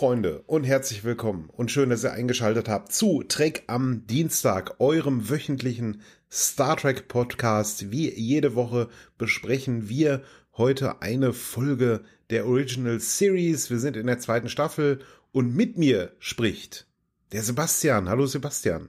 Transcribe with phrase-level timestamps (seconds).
[0.00, 5.28] Freunde und herzlich willkommen und schön, dass ihr eingeschaltet habt zu Trek am Dienstag, eurem
[5.28, 6.00] wöchentlichen
[6.32, 7.90] Star Trek Podcast.
[7.90, 10.22] Wie jede Woche besprechen wir
[10.56, 12.00] heute eine Folge
[12.30, 13.68] der Original Series.
[13.68, 15.00] Wir sind in der zweiten Staffel
[15.32, 16.86] und mit mir spricht
[17.32, 18.08] der Sebastian.
[18.08, 18.88] Hallo Sebastian.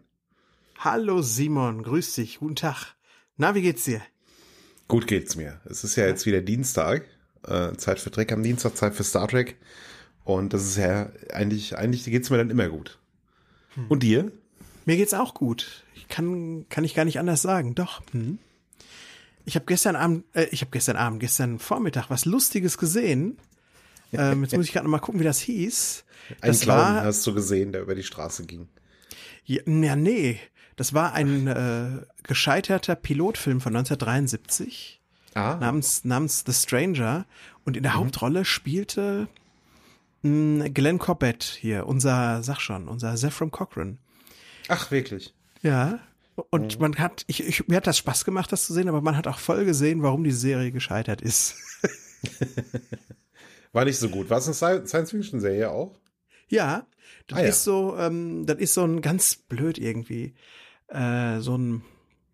[0.78, 2.96] Hallo Simon, grüß dich, guten Tag.
[3.36, 4.02] Na, wie geht's dir?
[4.88, 5.60] Gut geht's mir.
[5.66, 7.04] Es ist ja jetzt wieder Dienstag.
[7.46, 9.58] Äh, Zeit für Trek am Dienstag, Zeit für Star Trek.
[10.24, 13.00] Und das ist ja eigentlich, eigentlich geht's mir dann immer gut.
[13.76, 13.86] Hm.
[13.90, 14.32] Und dir?
[14.86, 15.84] Mir geht's auch gut.
[15.96, 17.76] Ich kann, kann ich gar nicht anders sagen.
[17.76, 18.02] Doch.
[18.12, 18.38] Hm.
[19.46, 23.38] Ich habe gestern Abend, äh, ich habe gestern Abend, gestern Vormittag was Lustiges gesehen.
[24.14, 26.04] Ähm, jetzt muss ich gerade noch mal gucken, wie das hieß.
[26.42, 28.68] Ein Das Clown war- hast du gesehen, der über die Straße ging.
[29.46, 30.38] Ja, ja, nee.
[30.76, 35.00] Das war ein äh, gescheiterter Pilotfilm von 1973
[35.34, 37.26] Ah, namens, namens The Stranger.
[37.64, 39.30] Und in der Hauptrolle spielte
[40.24, 43.98] Glenn Corbett hier, unser, sag schon, unser Zephram Cochran.
[44.68, 45.34] ach wirklich.
[45.62, 46.00] Ja.
[46.50, 49.18] Und man hat, ich, ich, mir hat das Spaß gemacht, das zu sehen, aber man
[49.18, 51.56] hat auch voll gesehen, warum die Serie gescheitert ist.
[53.74, 54.30] War nicht so gut.
[54.30, 55.96] War es eine Science-Fiction-Serie auch?
[56.48, 56.86] ja,
[57.28, 57.48] das Ah, ja.
[57.50, 60.34] ist so, ähm, das ist so ein ganz blöd irgendwie.
[60.88, 61.84] Äh, so ein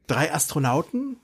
[0.08, 1.18] drei Astronauten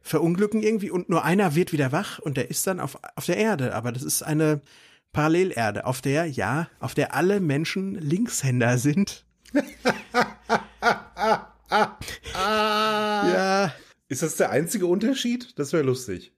[0.00, 3.36] verunglücken irgendwie und nur einer wird wieder wach und der ist dann auf, auf der
[3.36, 3.74] Erde.
[3.74, 4.62] Aber das ist eine
[5.12, 9.24] Parallelerde, auf der, ja, auf der alle Menschen Linkshänder sind.
[12.34, 13.74] ja,
[14.08, 15.58] Ist das der einzige Unterschied?
[15.58, 16.32] Das wäre lustig.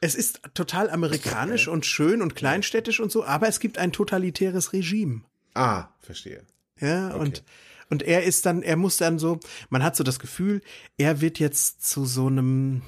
[0.00, 4.72] Es ist total amerikanisch und schön und kleinstädtisch und so, aber es gibt ein totalitäres
[4.72, 5.22] Regime.
[5.54, 6.44] Ah, verstehe.
[6.80, 7.44] Ja, und,
[7.88, 9.38] und er ist dann, er muss dann so,
[9.68, 10.60] man hat so das Gefühl,
[10.96, 12.82] er wird jetzt zu so einem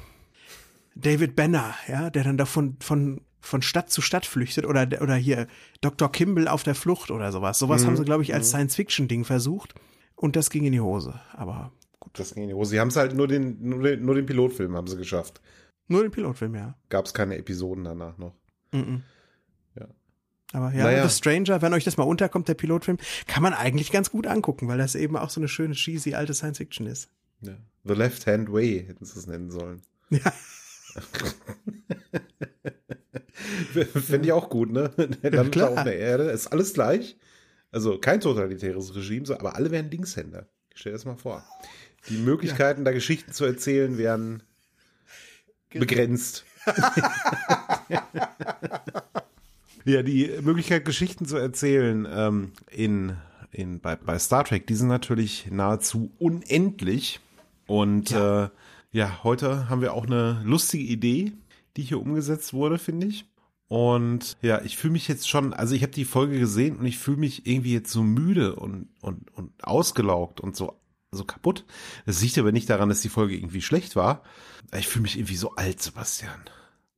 [0.94, 5.48] David Banner, ja, der dann davon, von, von Stadt zu Stadt flüchtet oder, oder hier
[5.80, 6.10] Dr.
[6.10, 7.58] Kimball auf der Flucht oder sowas.
[7.58, 9.74] Sowas haben sie, glaube ich, als Science-Fiction-Ding versucht
[10.14, 11.20] und das ging in die Hose.
[11.32, 12.18] Aber gut.
[12.18, 12.70] Das ging in die Hose.
[12.70, 15.42] Sie haben es halt nur den, nur den, nur den Pilotfilm haben sie geschafft.
[15.88, 16.76] Nur den Pilotfilm, ja.
[16.88, 18.34] Gab es keine Episoden danach noch.
[18.70, 19.02] Mhm.
[19.78, 19.88] Ja.
[20.52, 21.08] Aber ja, Naja.
[21.08, 24.68] The Stranger, wenn euch das mal unterkommt, der Pilotfilm, kann man eigentlich ganz gut angucken,
[24.68, 27.10] weil das eben auch so eine schöne, cheesy alte Science-Fiction ist.
[27.40, 27.56] Ja.
[27.84, 29.82] The Left Hand Way hätten sie es nennen sollen.
[30.10, 30.32] Ja.
[33.94, 34.90] Finde ich auch gut, ne?
[35.22, 36.24] Der landet da auf der Erde.
[36.24, 37.16] Ist alles gleich.
[37.70, 40.46] Also kein totalitäres Regime, so, aber alle wären Linkshänder.
[40.74, 41.42] Stell dir das mal vor.
[42.08, 44.42] Die Möglichkeiten, da Geschichten zu erzählen, wären
[45.70, 46.44] begrenzt.
[49.84, 53.16] ja, die Möglichkeit, Geschichten zu erzählen ähm, in,
[53.50, 57.20] in, bei, bei Star Trek, die sind natürlich nahezu unendlich.
[57.66, 58.44] Und ja.
[58.44, 58.50] Äh,
[58.92, 61.32] ja, heute haben wir auch eine lustige Idee,
[61.76, 63.26] die hier umgesetzt wurde, finde ich.
[63.68, 66.98] Und ja, ich fühle mich jetzt schon, also ich habe die Folge gesehen und ich
[66.98, 70.78] fühle mich irgendwie jetzt so müde und, und, und ausgelaugt und so,
[71.10, 71.64] so kaputt.
[72.04, 74.22] Das liegt aber nicht daran, dass die Folge irgendwie schlecht war.
[74.76, 76.40] Ich fühle mich irgendwie so alt, Sebastian.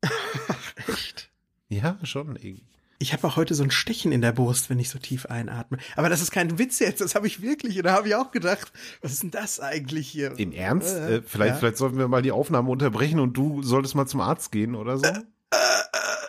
[0.89, 1.31] Echt?
[1.69, 2.74] Ja, schon irgendwie.
[3.05, 5.77] Ich habe auch heute so ein Stechen in der Brust, wenn ich so tief einatme.
[5.95, 7.77] Aber das ist kein Witz jetzt, das habe ich wirklich.
[7.77, 8.73] Und da habe ich auch gedacht,
[9.03, 10.33] was ist denn das eigentlich hier?
[10.39, 10.97] Im Ernst?
[10.97, 11.59] Äh, Äh, vielleicht, ja.
[11.59, 14.97] vielleicht sollten wir mal die Aufnahme unterbrechen und du solltest mal zum Arzt gehen oder
[14.97, 15.05] so.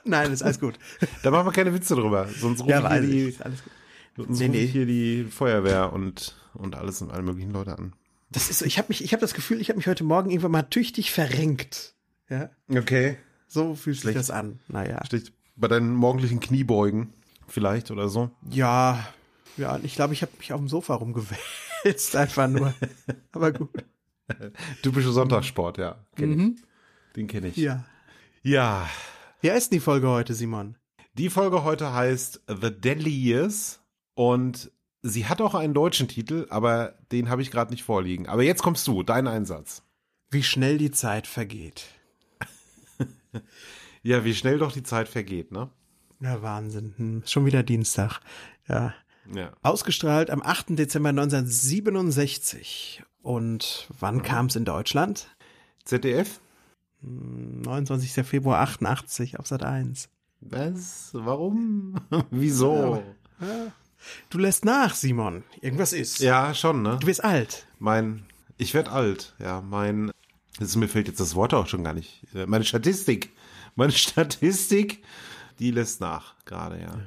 [0.03, 0.77] Nein, ist alles gut.
[1.23, 2.27] Da machen wir keine Witze drüber.
[2.39, 3.09] Sonst rufe ja, ich.
[3.09, 3.31] die,
[4.17, 4.67] sonst Nee, nee.
[4.67, 7.93] hier die Feuerwehr und, und alles und alle möglichen Leute an.
[8.31, 10.29] Das ist so, ich habe mich, ich habe das Gefühl, ich habe mich heute Morgen
[10.29, 11.95] irgendwann mal tüchtig verrenkt.
[12.29, 13.15] Ja, Okay.
[13.47, 14.17] so fühlt sich Schlecht.
[14.17, 14.59] das an.
[14.67, 15.03] Naja.
[15.05, 17.13] Steht bei deinen morgendlichen Kniebeugen
[17.47, 18.29] vielleicht oder so.
[18.49, 19.07] Ja,
[19.57, 22.73] ja, ich glaube, ich habe mich auf dem Sofa rumgewälzt, einfach nur.
[23.31, 23.69] Aber gut.
[24.81, 26.03] Typische Sonntagssport, ja.
[26.15, 26.61] Kenn ich.
[27.15, 27.57] Den kenne ich.
[27.57, 27.85] Ja.
[28.41, 28.89] ja.
[29.41, 30.77] Wie heißt denn die Folge heute, Simon?
[31.13, 33.79] Die Folge heute heißt The Deadly Years
[34.15, 38.27] und sie hat auch einen deutschen Titel, aber den habe ich gerade nicht vorliegen.
[38.27, 39.83] Aber jetzt kommst du, dein Einsatz.
[40.29, 41.85] Wie schnell die Zeit vergeht.
[44.05, 45.67] Ja, wie schnell doch die Zeit vergeht, ne?
[46.19, 46.93] Ja, Wahnsinn.
[46.97, 48.19] Hm, schon wieder Dienstag.
[48.67, 48.93] Ja.
[49.33, 49.51] Ja.
[49.63, 50.77] Ausgestrahlt am 8.
[50.77, 53.03] Dezember 1967.
[53.23, 55.35] Und wann kam es in Deutschland?
[55.85, 56.39] ZDF?
[57.01, 58.27] 29.
[58.27, 60.07] Februar 88 auf Sat 1.
[60.41, 61.09] Was?
[61.13, 61.95] Warum?
[62.29, 63.01] Wieso?
[64.29, 65.43] Du lässt nach, Simon.
[65.61, 66.19] Irgendwas ist.
[66.19, 66.97] Ja, schon, ne?
[66.99, 67.65] Du bist alt.
[67.79, 68.27] Mein,
[68.57, 70.11] ich werd alt, ja, mein,
[70.59, 72.23] das, mir fällt jetzt das Wort auch schon gar nicht.
[72.35, 73.31] Äh, Meine Statistik,
[73.75, 75.03] meine Statistik,
[75.59, 76.97] die lässt nach, gerade, ja.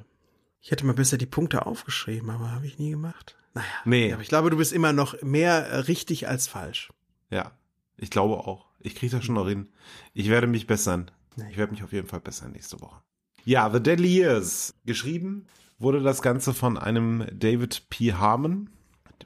[0.61, 3.37] Ich hätte mal besser die Punkte aufgeschrieben, aber habe ich nie gemacht.
[3.55, 3.67] Naja.
[3.85, 4.13] Nee.
[4.13, 6.93] Aber ich glaube, du bist immer noch mehr äh, richtig als falsch.
[7.31, 7.53] Ja,
[7.97, 8.67] ich glaube auch.
[8.81, 9.69] Ich kriege das schon noch hin.
[10.15, 11.11] Ich werde mich bessern.
[11.51, 13.01] Ich werde mich auf jeden Fall bessern nächste Woche.
[13.45, 14.75] Ja, The Deadly Years.
[14.85, 15.47] Geschrieben
[15.79, 18.13] wurde das Ganze von einem David P.
[18.13, 18.71] Harmon.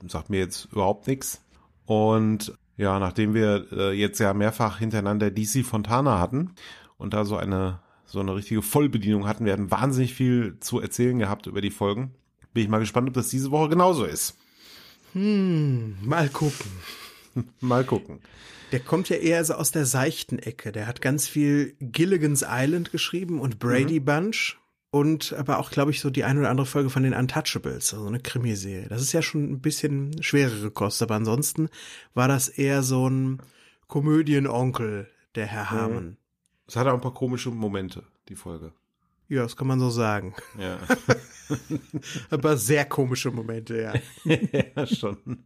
[0.01, 1.43] Dem sagt mir jetzt überhaupt nichts.
[1.87, 6.55] Und ja, nachdem wir äh, jetzt ja mehrfach hintereinander DC Fontana hatten
[7.03, 11.19] und da so eine so eine richtige Vollbedienung hatten, wir hatten wahnsinnig viel zu erzählen
[11.19, 12.15] gehabt über die Folgen.
[12.53, 14.37] Bin ich mal gespannt, ob das diese Woche genauso ist.
[15.13, 16.71] Hm, mal gucken.
[17.61, 18.21] Mal gucken.
[18.73, 20.71] Der kommt ja eher so aus der seichten Ecke.
[20.71, 24.59] Der hat ganz viel Gilligan's Island geschrieben und Brady Bunch
[24.91, 28.07] und aber auch, glaube ich, so die eine oder andere Folge von den Untouchables, also
[28.07, 28.89] eine Krimiserie.
[28.91, 31.71] Das ist ja schon ein bisschen schwerere Kost, aber ansonsten
[32.13, 33.41] war das eher so ein
[33.89, 36.19] Komödienonkel, der Herr Harmon.
[36.73, 38.73] Es hatte auch ein paar komische Momente, die Folge.
[39.29, 40.35] Ja, das kann man so sagen.
[40.59, 40.79] Ja,
[42.31, 43.93] Aber sehr komische Momente, ja.
[44.75, 45.45] ja schon.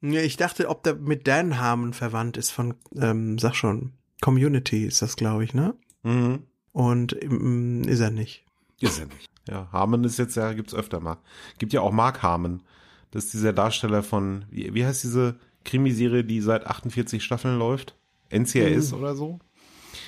[0.00, 4.84] Ja, ich dachte, ob der mit Dan Harmon verwandt ist von, ähm, sag schon, Community
[4.84, 5.74] ist das, glaube ich, ne?
[6.04, 6.44] Mhm.
[6.70, 8.46] Und ähm, ist er nicht.
[8.78, 9.28] Ist er nicht.
[9.48, 11.16] Ja, Harmon ist jetzt ja, gibt's öfter mal.
[11.58, 12.62] Gibt ja auch Mark Harmon.
[13.10, 15.34] Das ist dieser Darsteller von, wie, wie heißt diese
[15.64, 17.96] Krimiserie, die seit 48 Staffeln läuft?
[18.30, 19.40] NCIS oder so?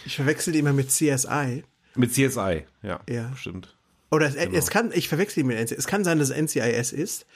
[0.05, 1.65] Ich verwechsel die immer mit CSI.
[1.95, 3.01] Mit CSI, ja.
[3.09, 3.35] Ja.
[3.37, 3.77] Stimmt.
[4.11, 5.79] Oder es, es kann, ich verwechsel die mit NCIS.
[5.79, 7.27] Es kann sein, dass es NCIS ist.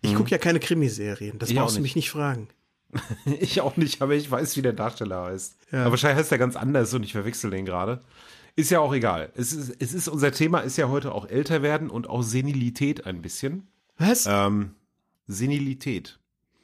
[0.00, 1.38] Ich gucke ja keine Krimiserien.
[1.38, 2.48] Das Ich auch brauchst du mich nicht fragen.
[3.40, 5.56] Ich auch nicht, aber ich weiß, wie der Darsteller heißt.
[5.70, 5.80] Ja.
[5.82, 8.02] Aber wahrscheinlich heißt er ganz anders und ich verwechsel den gerade.
[8.54, 9.32] Ist ja auch egal.
[9.34, 13.06] Es ist, es ist, unser Thema ist ja heute auch älter werden und auch Senilität
[13.06, 13.66] ein bisschen.
[13.96, 14.26] Was?
[14.28, 14.74] Ähm,
[15.26, 16.18] Senilität.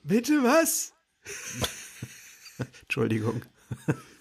[0.05, 0.93] Bitte was?
[2.83, 3.43] Entschuldigung.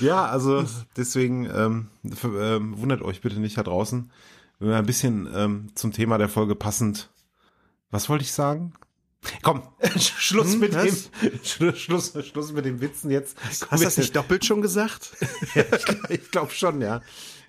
[0.00, 0.64] Ja, also
[0.96, 1.88] deswegen ähm,
[2.24, 4.10] ähm, wundert euch bitte nicht da draußen,
[4.58, 7.10] wenn wir ein bisschen ähm, zum Thema der Folge passend.
[7.90, 8.72] Was wollte ich sagen?
[9.42, 9.62] Komm,
[9.98, 11.10] Schluss Hm, mit was?
[11.10, 13.36] dem Schluss, Schluss, Schluss mit dem Witzen jetzt.
[13.42, 15.16] Hast du das nicht doppelt schon gesagt?
[16.08, 17.00] ich glaube schon, ja.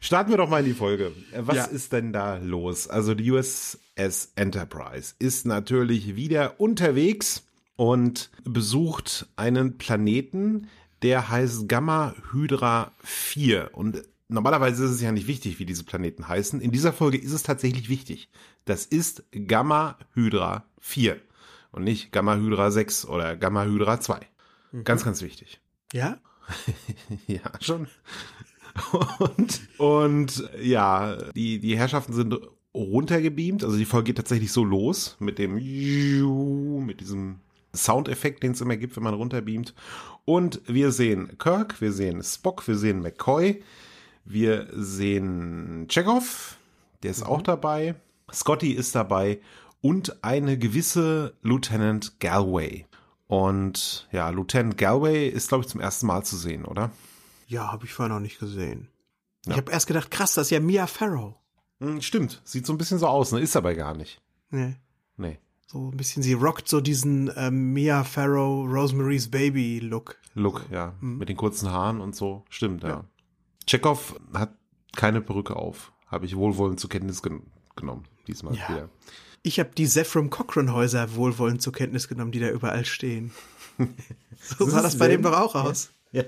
[0.01, 1.12] Starten wir doch mal in die Folge.
[1.31, 1.66] Äh, Was Ja.
[1.66, 2.88] ist denn da los?
[2.88, 7.44] Also die USS Enterprise ist natürlich wieder unterwegs
[7.75, 10.68] und besucht einen Planeten,
[11.01, 13.72] der heißt Gamma Hydra 4.
[13.74, 16.62] Und normalerweise ist es ja nicht wichtig, wie diese Planeten heißen.
[16.62, 18.30] In dieser Folge ist es tatsächlich wichtig.
[18.66, 21.19] Das ist Gamma Hydra 4
[21.72, 24.19] und nicht Gamma Hydra 6 oder Gamma Hydra 2.
[24.84, 25.60] Ganz, ganz wichtig.
[25.94, 26.18] Ja?
[27.28, 27.88] Ja, schon.
[29.19, 32.36] Und, und ja, die, die Herrschaften sind
[32.74, 33.63] runtergebeamt.
[33.63, 35.56] Also die Folge geht tatsächlich so los mit dem
[36.86, 37.40] mit diesem
[37.74, 39.74] Soundeffekt, den es immer gibt, wenn man runterbeamt.
[40.25, 43.63] Und wir sehen Kirk, wir sehen Spock, wir sehen McCoy,
[44.25, 46.57] wir sehen Chekhov,
[47.04, 47.95] der ist auch dabei.
[48.31, 49.39] Scotty ist dabei
[49.81, 52.86] und eine gewisse Lieutenant Galway.
[53.27, 56.91] Und ja, Lieutenant Galway ist, glaube ich, zum ersten Mal zu sehen, oder?
[57.48, 58.89] Ja, habe ich vorher noch nicht gesehen.
[59.48, 61.36] Ich habe erst gedacht, krass, das ist ja Mia Farrow.
[61.79, 63.39] Hm, stimmt, sieht so ein bisschen so aus, ne?
[63.39, 64.22] Ist aber gar nicht.
[64.50, 64.75] Nee.
[65.71, 70.17] So ein bisschen, sie rockt so diesen ähm, Mia Farrow, Rosemary's Baby Look.
[70.33, 70.95] Look, ja.
[70.99, 72.43] Mit den kurzen Haaren und so.
[72.49, 73.03] Stimmt, ja.
[73.67, 74.55] Chekhov hat
[74.95, 75.91] keine Perücke auf.
[76.07, 77.43] Habe ich wohlwollend zur Kenntnis gen
[77.75, 78.05] genommen.
[78.27, 78.67] Diesmal Ja.
[78.67, 78.89] wieder.
[79.43, 83.29] Ich habe die Zephram Cochrane Häuser wohlwollend zur Kenntnis genommen, die da überall stehen.
[84.41, 85.91] so sah das bei dem doch auch aus.
[86.11, 86.23] Ja.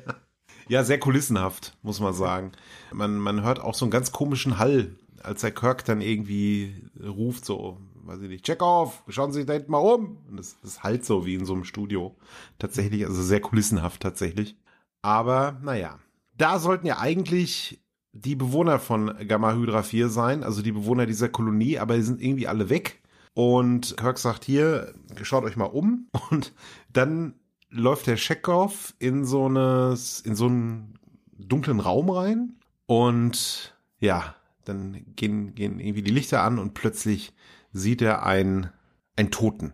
[0.67, 2.51] Ja, sehr kulissenhaft, muss man sagen.
[2.93, 7.45] Man, man hört auch so einen ganz komischen Hall, als der Kirk dann irgendwie ruft,
[7.45, 10.17] so, weiß ich nicht, check auf, schauen Sie sich da hinten mal um.
[10.29, 12.15] Und das, das halt so wie in so einem Studio.
[12.59, 14.55] Tatsächlich, also sehr kulissenhaft tatsächlich.
[15.01, 15.99] Aber, naja.
[16.37, 17.81] Da sollten ja eigentlich
[18.13, 22.21] die Bewohner von Gamma Hydra 4 sein, also die Bewohner dieser Kolonie, aber die sind
[22.21, 23.01] irgendwie alle weg.
[23.33, 26.07] Und Kirk sagt hier, schaut euch mal um.
[26.29, 26.53] Und
[26.91, 27.35] dann
[27.69, 30.99] läuft der Chekhov in so eine, in so einen
[31.37, 32.55] dunklen Raum rein.
[32.85, 37.33] Und ja, dann gehen, gehen irgendwie die Lichter an und plötzlich
[37.73, 38.69] sieht er einen,
[39.15, 39.73] einen Toten,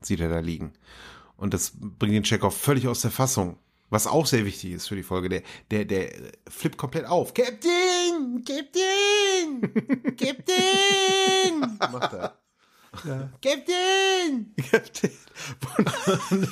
[0.00, 0.72] sieht er da liegen.
[1.36, 3.58] Und das bringt den Chekhov völlig aus der Fassung.
[3.88, 5.28] Was auch sehr wichtig ist für die Folge.
[5.28, 7.34] Der, der, der flippt komplett auf.
[7.34, 8.44] Captain!
[8.44, 10.16] Captain!
[10.16, 11.78] Captain!
[11.92, 12.38] Macht er.
[13.04, 13.30] Ja.
[13.42, 14.54] Captain!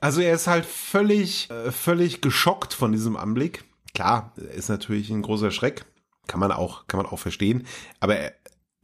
[0.00, 3.64] also er ist halt völlig, äh, völlig geschockt von diesem Anblick.
[3.94, 5.84] Klar, ist natürlich ein großer Schreck.
[6.26, 7.66] Kann man auch, kann man auch verstehen.
[8.00, 8.34] Aber er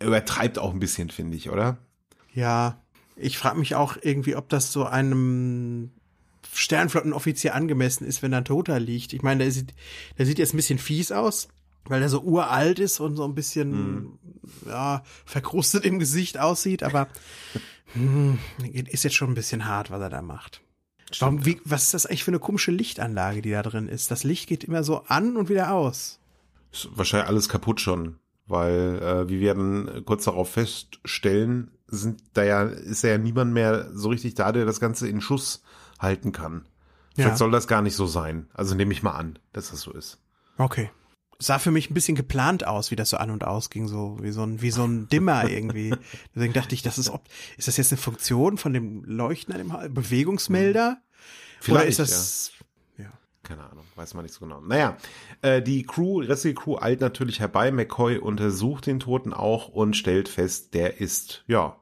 [0.01, 1.79] übertreibt auch ein bisschen, finde ich, oder?
[2.33, 2.81] Ja,
[3.17, 5.91] ich frage mich auch irgendwie, ob das so einem
[6.53, 9.13] Sternflottenoffizier angemessen ist, wenn da ein Toter liegt.
[9.13, 9.75] Ich meine, der sieht,
[10.17, 11.49] der sieht jetzt ein bisschen fies aus,
[11.85, 14.19] weil er so uralt ist und so ein bisschen, mm.
[14.67, 17.09] ja, verkrustet im Gesicht aussieht, aber
[17.95, 18.39] hm,
[18.73, 20.63] ist jetzt schon ein bisschen hart, was er da macht.
[21.21, 24.11] Warum, wie, was ist das eigentlich für eine komische Lichtanlage, die da drin ist?
[24.11, 26.21] Das Licht geht immer so an und wieder aus.
[26.71, 32.45] Ist wahrscheinlich alles kaputt schon, weil, äh, wie wir dann kurz darauf feststellen, sind da
[32.45, 35.63] ja, ist ja niemand mehr so richtig da, der das Ganze in Schuss
[35.99, 36.67] halten kann.
[37.17, 37.25] Ja.
[37.25, 38.49] Vielleicht soll das gar nicht so sein.
[38.55, 40.19] Also nehme ich mal an, dass das so ist.
[40.57, 40.91] Okay.
[41.41, 44.19] Sah für mich ein bisschen geplant aus, wie das so an und aus ging, so
[44.21, 45.95] wie so ein, wie so ein Dimmer irgendwie.
[46.35, 47.23] Deswegen dachte ich, das ist, ob,
[47.57, 49.95] ist das jetzt eine Funktion von dem Leuchten an dem?
[49.95, 51.01] Bewegungsmelder?
[51.61, 52.67] Vielleicht Oder ist das, ja.
[53.49, 54.61] Keine Ahnung, weiß man nicht so genau.
[54.61, 54.99] Naja,
[55.41, 57.73] äh, die Crew, restliche Crew eilt natürlich herbei.
[57.73, 61.77] McCoy untersucht den Toten auch und stellt fest, der ist, ja,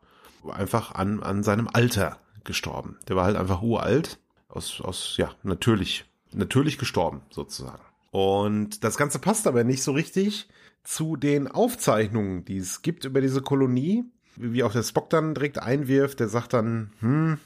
[0.49, 2.99] einfach an, an seinem Alter gestorben.
[3.08, 4.20] Der war halt einfach uralt.
[4.49, 7.82] Aus, aus, ja, natürlich, natürlich gestorben, sozusagen.
[8.12, 10.49] Und das Ganze passt aber nicht so richtig
[10.85, 14.04] zu den Aufzeichnungen, die es gibt über diese Kolonie,
[14.37, 16.20] wie auch der Spock dann direkt einwirft.
[16.20, 17.38] Der sagt dann, hm,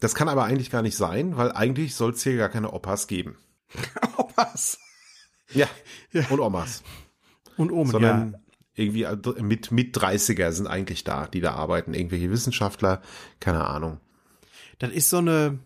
[0.00, 3.06] das kann aber eigentlich gar nicht sein, weil eigentlich soll es hier gar keine Opas
[3.06, 3.36] geben.
[4.16, 4.78] Opas?
[5.52, 5.66] Ja,
[6.12, 6.26] ja.
[6.28, 6.82] und Omas.
[7.56, 8.38] Und Omen, Sondern ja.
[8.74, 9.06] irgendwie
[9.42, 11.94] mit, mit 30er sind eigentlich da, die da arbeiten.
[11.94, 13.02] Irgendwelche Wissenschaftler,
[13.40, 13.98] keine Ahnung.
[14.78, 15.58] Das ist so eine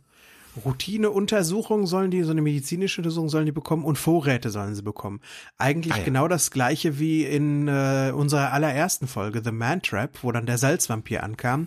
[0.64, 5.20] Routineuntersuchung sollen die, so eine medizinische Untersuchung sollen die bekommen und Vorräte sollen sie bekommen.
[5.56, 6.04] Eigentlich ah, ja.
[6.04, 10.58] genau das gleiche wie in äh, unserer allerersten Folge, The Man Trap, wo dann der
[10.58, 11.66] Salzvampir ankam.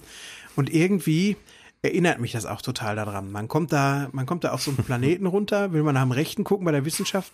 [0.55, 1.35] Und irgendwie
[1.85, 3.31] erinnert mich das auch total daran.
[3.31, 6.11] Man kommt da, man kommt da auf so einen Planeten runter, will man nach dem
[6.11, 7.31] Rechten gucken bei der Wissenschaft,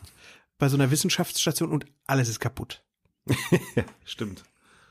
[0.58, 2.84] bei so einer Wissenschaftsstation und alles ist kaputt.
[4.06, 4.44] Stimmt.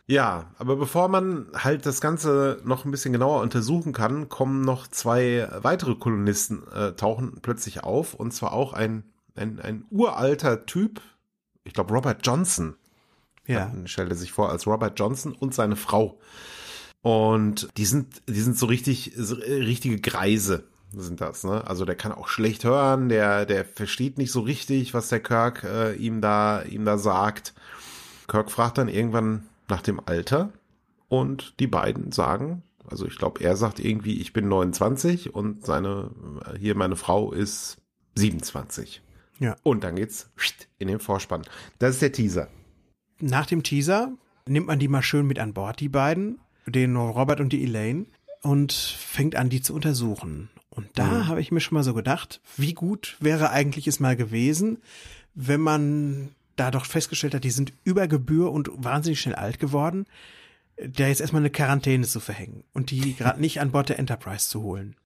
[0.06, 4.88] Ja, aber bevor man halt das Ganze noch ein bisschen genauer untersuchen kann, kommen noch
[4.88, 8.14] zwei weitere Kolonisten, äh, tauchen plötzlich auf.
[8.14, 9.04] Und zwar auch ein,
[9.36, 11.00] ein, ein uralter Typ,
[11.62, 12.74] ich glaube Robert Johnson.
[13.46, 13.72] Ja.
[13.84, 16.18] Stellt er sich vor als Robert Johnson und seine Frau.
[17.02, 21.66] Und die sind, die sind so richtig, so richtige Greise sind das, ne?
[21.66, 25.62] Also der kann auch schlecht hören, der, der versteht nicht so richtig, was der Kirk
[25.62, 27.54] äh, ihm da, ihm da sagt.
[28.26, 30.52] Kirk fragt dann irgendwann, nach dem Alter
[31.08, 36.10] und die beiden sagen, also ich glaube, er sagt irgendwie, ich bin 29 und seine,
[36.58, 37.78] hier meine Frau ist
[38.16, 39.02] 27.
[39.38, 39.56] Ja.
[39.62, 40.28] Und dann geht's
[40.78, 41.42] in den Vorspann.
[41.78, 42.48] Das ist der Teaser.
[43.20, 44.12] Nach dem Teaser
[44.46, 48.06] nimmt man die mal schön mit an Bord, die beiden, den Robert und die Elaine,
[48.42, 50.48] und fängt an, die zu untersuchen.
[50.70, 51.28] Und da mhm.
[51.28, 54.78] habe ich mir schon mal so gedacht, wie gut wäre eigentlich es mal gewesen,
[55.34, 60.06] wenn man da doch festgestellt hat, die sind über Gebühr und wahnsinnig schnell alt geworden,
[60.76, 64.48] da jetzt erstmal eine Quarantäne zu verhängen und die gerade nicht an Bord der Enterprise
[64.48, 64.96] zu holen.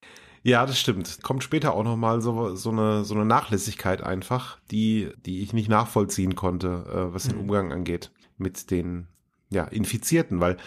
[0.43, 1.23] Ja, das stimmt.
[1.23, 5.69] Kommt später auch nochmal so, so, eine, so eine Nachlässigkeit einfach, die, die ich nicht
[5.69, 7.41] nachvollziehen konnte, äh, was den mhm.
[7.41, 9.07] Umgang angeht mit den
[9.49, 10.57] ja, Infizierten, weil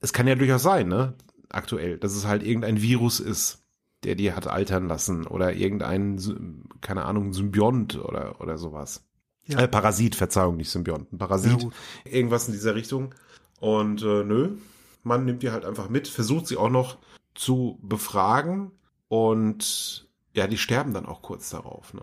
[0.00, 1.14] es kann ja durchaus sein, ne,
[1.48, 3.64] aktuell, dass es halt irgendein Virus ist,
[4.04, 9.04] der die hat altern lassen oder irgendein, keine Ahnung, Symbiont oder, oder sowas.
[9.44, 9.58] Ja.
[9.58, 11.18] Äh, Parasit, Verzeihung, nicht Symbionten.
[11.18, 11.70] Parasit, ja,
[12.04, 13.14] irgendwas in dieser Richtung.
[13.58, 14.56] Und äh, nö,
[15.02, 16.98] man nimmt die halt einfach mit, versucht sie auch noch
[17.34, 18.72] zu befragen
[19.08, 21.92] und ja, die sterben dann auch kurz darauf.
[21.94, 22.02] Ne?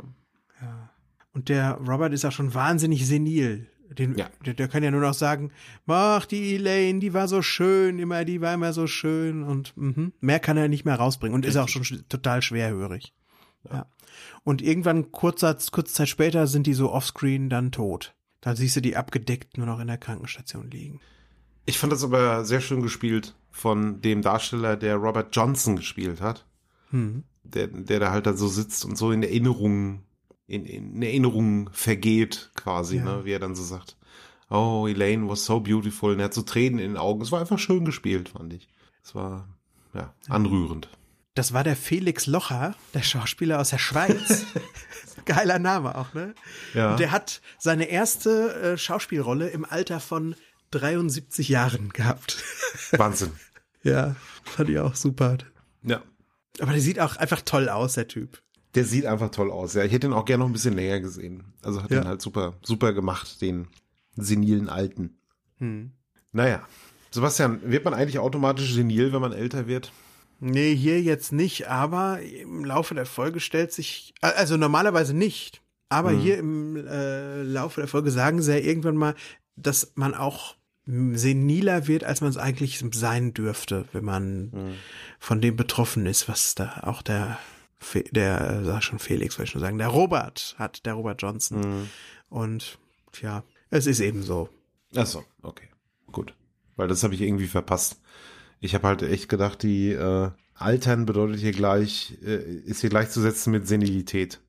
[0.62, 0.90] Ja.
[1.34, 3.70] Und der Robert ist auch schon wahnsinnig senil.
[3.90, 4.30] Den, ja.
[4.46, 5.52] der, der kann ja nur noch sagen,
[5.86, 10.12] mach die Elaine, die war so schön, immer, die war immer so schön und mh,
[10.20, 13.14] mehr kann er nicht mehr rausbringen und ist auch schon total schwerhörig.
[13.66, 13.76] Ja.
[13.76, 13.86] ja.
[14.44, 18.16] Und irgendwann kurzer, kurze Zeit später sind die so offscreen dann tot.
[18.42, 21.02] Da siehst du die abgedeckt nur noch in der Krankenstation liegen.
[21.66, 26.46] Ich fand das aber sehr schön gespielt von dem Darsteller, der Robert Johnson gespielt hat.
[26.92, 27.24] Hm.
[27.44, 30.04] Der, der da halt da so sitzt und so in Erinnerungen,
[30.48, 33.04] in, in Erinnerungen vergeht, quasi, ja.
[33.04, 33.98] ne, wie er dann so sagt.
[34.50, 36.14] Oh, Elaine was so beautiful.
[36.14, 37.22] Und er hat so Tränen in den Augen.
[37.22, 38.70] Es war einfach schön gespielt, fand ich.
[39.04, 39.48] Es war,
[39.94, 40.90] ja, anrührend.
[41.36, 44.46] Das war der Felix Locher, der Schauspieler aus der Schweiz.
[45.26, 46.34] Geiler Name auch, ne?
[46.74, 46.92] Ja.
[46.92, 50.36] Und der hat seine erste äh, Schauspielrolle im Alter von
[50.72, 52.44] 73 Jahren gehabt.
[52.92, 53.34] Wahnsinn.
[53.84, 55.38] ja, fand ich auch super.
[55.84, 56.02] Ja.
[56.60, 58.42] Aber der sieht auch einfach toll aus, der Typ.
[58.78, 59.84] Der sieht einfach toll aus, ja.
[59.84, 61.44] Ich hätte ihn auch gerne noch ein bisschen länger gesehen.
[61.64, 62.02] Also hat ja.
[62.02, 63.68] ihn halt super, super gemacht, den
[64.16, 65.18] senilen Alten.
[65.58, 65.92] Hm.
[66.32, 66.64] Naja,
[67.12, 69.92] Sebastian, wird man eigentlich automatisch senil, wenn man älter wird?
[70.40, 76.12] Nee, hier jetzt nicht, aber im Laufe der Folge stellt sich, also normalerweise nicht, aber
[76.12, 76.20] mhm.
[76.20, 79.16] hier im äh, Laufe der Folge sagen sie ja irgendwann mal,
[79.56, 80.56] dass man auch
[80.86, 84.74] seniler wird, als man es eigentlich sein dürfte, wenn man mhm.
[85.20, 87.40] von dem betroffen ist, was da auch der,
[88.12, 91.60] der, sag schon Felix, wollte ich schon sagen, der Robert hat, der Robert Johnson.
[91.60, 91.90] Mhm.
[92.30, 92.80] Und
[93.22, 94.50] ja, es ist eben so.
[94.96, 95.68] Ach so, okay,
[96.12, 96.34] gut.
[96.76, 98.00] Weil das habe ich irgendwie verpasst.
[98.60, 103.52] Ich habe halt echt gedacht, die äh, Altern bedeutet hier gleich, äh, ist hier gleichzusetzen
[103.52, 104.40] mit Senilität.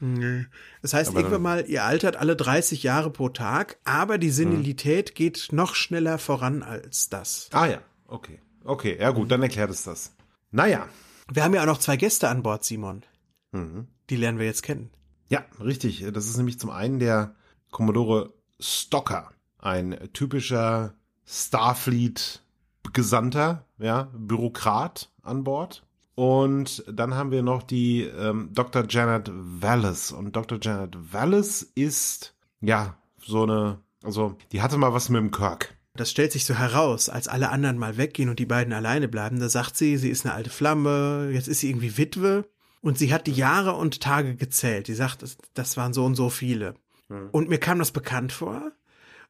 [0.00, 0.46] Nee.
[0.80, 5.10] Das heißt, aber irgendwann mal, ihr altert alle 30 Jahre pro Tag, aber die Senilität
[5.10, 5.14] hm.
[5.14, 7.48] geht noch schneller voran als das.
[7.52, 8.40] Ah ja, okay.
[8.64, 10.12] Okay, ja gut, dann erklärt es das.
[10.50, 10.88] Naja.
[11.30, 13.04] Wir haben ja auch noch zwei Gäste an Bord, Simon.
[13.52, 13.86] Mhm.
[14.10, 14.90] Die lernen wir jetzt kennen.
[15.28, 16.04] Ja, richtig.
[16.12, 17.36] Das ist nämlich zum einen der
[17.70, 20.94] Commodore Stocker, ein typischer
[21.26, 25.84] Starfleet-Gesandter, ja, Bürokrat an Bord.
[26.14, 28.84] Und dann haben wir noch die ähm, Dr.
[28.88, 30.12] Janet Wallace.
[30.12, 30.58] Und Dr.
[30.60, 35.77] Janet Wallace ist, ja, so eine, also die hatte mal was mit dem Kirk.
[35.98, 39.40] Das stellt sich so heraus, als alle anderen mal weggehen und die beiden alleine bleiben.
[39.40, 42.48] Da sagt sie, sie ist eine alte Flamme, jetzt ist sie irgendwie Witwe.
[42.80, 44.86] Und sie hat die Jahre und Tage gezählt.
[44.86, 45.24] Die sagt,
[45.54, 46.74] das waren so und so viele.
[47.08, 47.30] Hm.
[47.32, 48.70] Und mir kam das bekannt vor.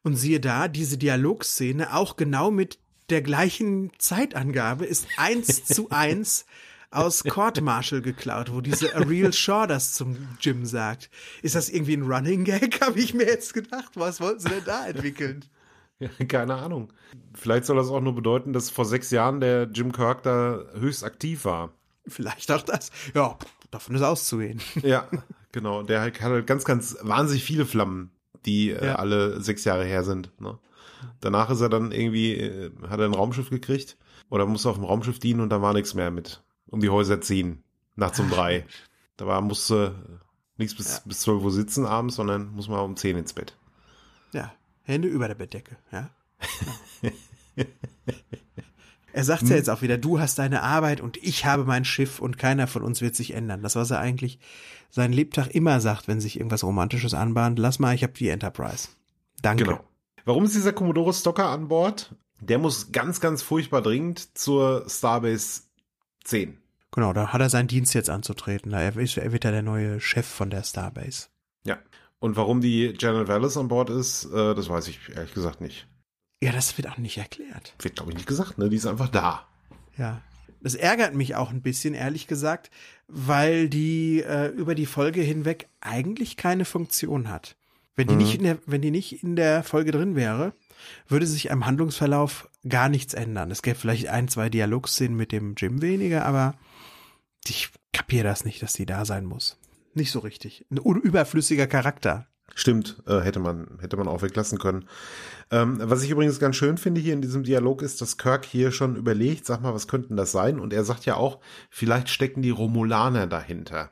[0.03, 2.77] Und siehe da, diese Dialogszene auch genau mit
[3.09, 6.45] der gleichen Zeitangabe ist eins zu eins
[6.91, 11.09] aus Court Martial geklaut, wo diese Ariel Shaw das zum Jim sagt.
[11.41, 13.91] Ist das irgendwie ein Running Gag, habe ich mir jetzt gedacht.
[13.95, 15.43] Was wollten sie denn da entwickeln?
[16.19, 16.93] Ja, keine Ahnung.
[17.33, 21.03] Vielleicht soll das auch nur bedeuten, dass vor sechs Jahren der Jim Kirk da höchst
[21.03, 21.73] aktiv war.
[22.07, 22.91] Vielleicht auch das.
[23.13, 23.37] Ja,
[23.71, 24.61] davon ist auszugehen.
[24.81, 25.07] Ja,
[25.51, 25.83] genau.
[25.83, 28.11] Der hat halt ganz, ganz wahnsinnig viele Flammen,
[28.45, 28.95] die äh, ja.
[28.95, 30.31] alle sechs Jahre her sind.
[30.39, 30.57] Ne?
[31.19, 33.97] Danach ist er dann irgendwie, äh, hat er ein Raumschiff gekriegt
[34.29, 37.19] oder musste auf dem Raumschiff dienen und da war nichts mehr mit um die Häuser
[37.21, 37.63] ziehen.
[37.95, 38.65] Nachts um drei.
[39.17, 39.95] Da war, musste
[40.57, 41.01] nichts bis, ja.
[41.05, 43.57] bis 12 Uhr sitzen abends, sondern muss man um 10 ins Bett.
[44.31, 44.53] Ja,
[44.89, 46.09] Hände über der Bettdecke, ja.
[49.13, 52.19] er sagt ja jetzt auch wieder, du hast deine Arbeit und ich habe mein Schiff
[52.19, 53.61] und keiner von uns wird sich ändern.
[53.61, 54.39] Das, was er eigentlich
[54.89, 58.89] seinen Lebtag immer sagt, wenn sich irgendwas Romantisches anbahnt, lass mal, ich habe die Enterprise.
[59.41, 59.65] Danke.
[59.65, 59.83] Genau.
[60.25, 62.15] Warum ist dieser Commodore Stocker an Bord?
[62.39, 65.63] Der muss ganz, ganz furchtbar dringend zur Starbase
[66.23, 66.57] 10.
[66.91, 68.71] Genau, da hat er seinen Dienst jetzt anzutreten.
[68.73, 71.27] Er, ist, er wird ja der neue Chef von der Starbase.
[72.19, 75.87] Und warum die Janet Wallace an Bord ist, äh, das weiß ich ehrlich gesagt nicht.
[76.41, 77.73] Ja, das wird auch nicht erklärt.
[77.79, 78.69] Wird, glaube ich, nicht gesagt, ne?
[78.69, 79.47] Die ist einfach da.
[79.97, 80.21] Ja.
[80.61, 82.69] Das ärgert mich auch ein bisschen, ehrlich gesagt,
[83.07, 87.55] weil die äh, über die Folge hinweg eigentlich keine Funktion hat.
[87.95, 88.19] Wenn die, mhm.
[88.21, 90.53] nicht in der, wenn die nicht in der Folge drin wäre,
[91.07, 93.51] würde sich am Handlungsverlauf gar nichts ändern.
[93.51, 96.55] Es gäbe vielleicht ein, zwei Dialogszenen mit dem Jim weniger, aber
[97.47, 99.58] ich kapiere das nicht, dass die da sein muss.
[99.99, 100.65] Nicht so richtig.
[100.71, 102.25] Ein überflüssiger Charakter.
[102.55, 104.85] Stimmt, äh, hätte man hätte man auch weglassen können.
[105.51, 108.71] Ähm, was ich übrigens ganz schön finde hier in diesem Dialog ist, dass Kirk hier
[108.71, 110.57] schon überlegt, sag mal, was könnten das sein?
[110.57, 113.91] Und er sagt ja auch, vielleicht stecken die Romulaner dahinter,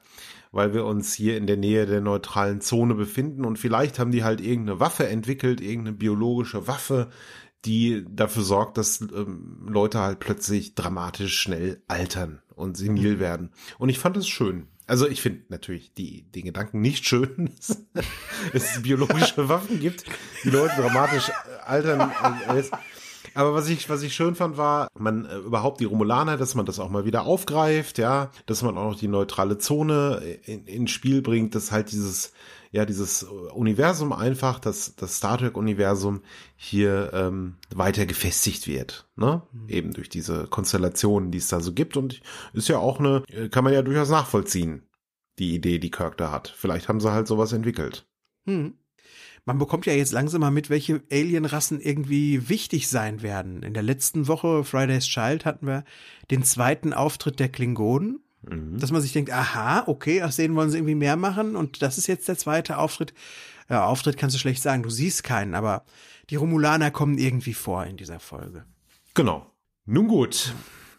[0.51, 4.23] weil wir uns hier in der Nähe der neutralen Zone befinden und vielleicht haben die
[4.23, 7.09] halt irgendeine Waffe entwickelt, irgendeine biologische Waffe,
[7.65, 13.19] die dafür sorgt, dass ähm, Leute halt plötzlich dramatisch schnell altern und senil mhm.
[13.19, 13.51] werden.
[13.77, 14.67] Und ich fand es schön.
[14.87, 17.51] Also ich finde natürlich die, die Gedanken nicht schön,
[18.53, 20.05] dass es biologische Waffen gibt,
[20.43, 21.31] die Leute dramatisch äh,
[21.65, 22.11] altern.
[23.33, 26.65] Aber was ich, was ich schön fand, war, man äh, überhaupt die Romulaner, dass man
[26.65, 30.91] das auch mal wieder aufgreift, ja, dass man auch noch die neutrale Zone in, ins
[30.91, 32.31] Spiel bringt, dass halt dieses
[32.71, 36.21] ja dieses Universum einfach, das, das Star Trek-Universum
[36.55, 39.09] hier ähm, weiter gefestigt wird.
[39.15, 39.41] Ne?
[39.51, 39.69] Mhm.
[39.69, 41.97] Eben durch diese Konstellationen, die es da so gibt.
[41.97, 42.21] Und
[42.53, 44.83] ist ja auch eine, kann man ja durchaus nachvollziehen,
[45.39, 46.53] die Idee, die Kirk da hat.
[46.55, 48.07] Vielleicht haben sie halt sowas entwickelt.
[48.45, 48.73] Hm.
[49.45, 53.63] Man bekommt ja jetzt langsam mal mit, welche Alienrassen irgendwie wichtig sein werden.
[53.63, 55.85] In der letzten Woche, Friday's Child, hatten wir
[56.29, 58.19] den zweiten Auftritt der Klingonen.
[58.43, 58.79] Mhm.
[58.79, 61.97] Dass man sich denkt, aha, okay, aus denen wollen sie irgendwie mehr machen und das
[61.97, 63.13] ist jetzt der zweite Auftritt.
[63.69, 65.83] Ja, Auftritt kannst du schlecht sagen, du siehst keinen, aber
[66.29, 68.65] die Romulaner kommen irgendwie vor in dieser Folge.
[69.13, 69.51] Genau.
[69.85, 70.53] Nun gut.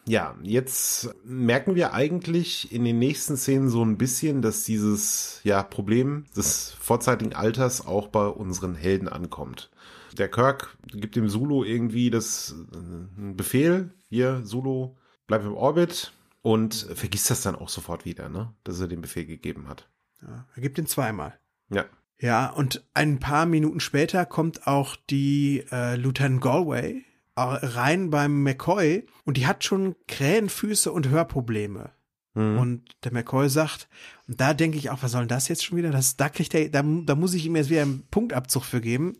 [0.06, 5.62] Ja, jetzt merken wir eigentlich in den nächsten Szenen so ein bisschen, dass dieses ja,
[5.62, 9.70] Problem des vorzeitigen Alters auch bei unseren Helden ankommt.
[10.16, 14.96] Der Kirk gibt dem Zulu irgendwie das äh, Befehl, hier, Zulu,
[15.26, 18.54] bleib im Orbit, und vergisst das dann auch sofort wieder, ne?
[18.64, 19.88] Dass er den Befehl gegeben hat.
[20.22, 21.38] Ja, er gibt ihn zweimal.
[21.70, 21.84] Ja.
[22.20, 27.04] Ja, und ein paar Minuten später kommt auch die äh, Lieutenant Galway
[27.36, 31.92] rein beim McCoy und die hat schon Krähenfüße und Hörprobleme.
[32.34, 32.58] Mhm.
[32.58, 33.88] Und der McCoy sagt,
[34.26, 35.90] und da denke ich auch, was soll denn das jetzt schon wieder?
[35.90, 39.16] Das, da kriegt er, da, da muss ich ihm jetzt wieder einen Punktabzug für geben.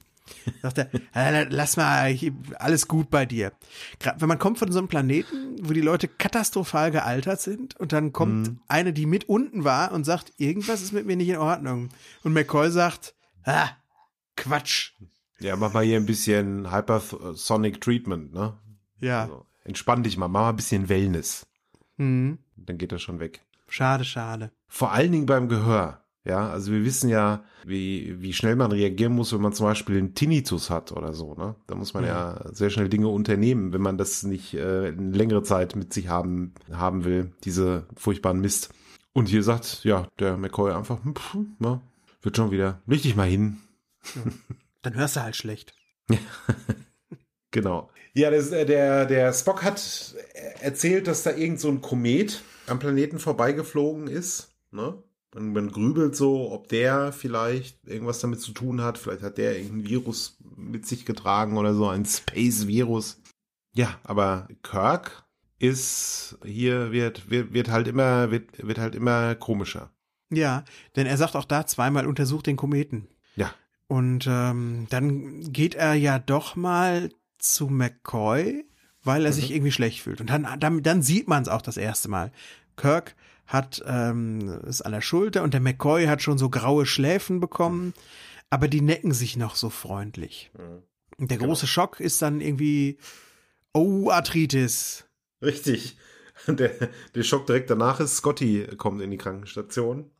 [0.62, 2.16] Sagt er, lass mal,
[2.58, 3.52] alles gut bei dir.
[4.18, 8.12] Wenn man kommt von so einem Planeten, wo die Leute katastrophal gealtert sind und dann
[8.12, 8.60] kommt mhm.
[8.68, 11.88] eine, die mit unten war und sagt, irgendwas ist mit mir nicht in Ordnung.
[12.22, 13.14] Und McCoy sagt,
[13.44, 13.70] ah,
[14.36, 14.92] Quatsch.
[15.40, 18.58] Ja, mach mal hier ein bisschen Hypersonic Treatment, ne?
[19.00, 19.22] Ja.
[19.22, 21.46] Also, entspann dich mal, mach mal ein bisschen Wellness.
[21.96, 22.38] Mhm.
[22.56, 23.44] Dann geht das schon weg.
[23.68, 24.50] Schade, schade.
[24.66, 26.02] Vor allen Dingen beim Gehör.
[26.28, 29.96] Ja, also wir wissen ja, wie, wie schnell man reagieren muss, wenn man zum Beispiel
[29.96, 31.34] einen Tinnitus hat oder so.
[31.34, 31.54] Ne?
[31.66, 35.42] Da muss man ja, ja sehr schnell Dinge unternehmen, wenn man das nicht äh, längere
[35.42, 38.68] Zeit mit sich haben, haben will, diese furchtbaren Mist.
[39.14, 41.80] Und hier sagt, ja, der McCoy einfach, hm, pff, na,
[42.20, 43.56] wird schon wieder, leg dich mal hin.
[44.14, 44.22] Ja.
[44.82, 45.74] Dann hörst du halt schlecht.
[47.50, 47.90] genau.
[48.12, 50.14] Ja, das, äh, der, der Spock hat
[50.60, 54.54] erzählt, dass da irgend so ein Komet am Planeten vorbeigeflogen ist.
[54.70, 55.02] Ne?
[55.38, 58.98] Man, man grübelt so, ob der vielleicht irgendwas damit zu tun hat.
[58.98, 63.20] Vielleicht hat der irgendein Virus mit sich getragen oder so, ein Space-Virus.
[63.74, 65.24] Ja, aber Kirk
[65.58, 69.90] ist hier, wird, wird, wird halt immer, wird, wird halt immer komischer.
[70.30, 70.64] Ja,
[70.96, 73.08] denn er sagt auch da zweimal untersucht den Kometen.
[73.36, 73.54] Ja.
[73.86, 78.64] Und ähm, dann geht er ja doch mal zu McCoy,
[79.02, 79.34] weil er mhm.
[79.34, 80.20] sich irgendwie schlecht fühlt.
[80.20, 82.32] Und dann, dann, dann sieht man es auch das erste Mal.
[82.76, 83.14] Kirk
[83.48, 87.94] hat ähm, ist an der Schulter und der McCoy hat schon so graue Schläfen bekommen,
[88.50, 90.52] aber die necken sich noch so freundlich.
[90.56, 90.82] Mhm.
[91.16, 91.48] Und der genau.
[91.48, 92.98] große Schock ist dann irgendwie,
[93.72, 95.06] oh, Arthritis.
[95.42, 95.96] Richtig.
[96.46, 96.70] Der,
[97.14, 100.12] der Schock direkt danach ist, Scotty kommt in die Krankenstation.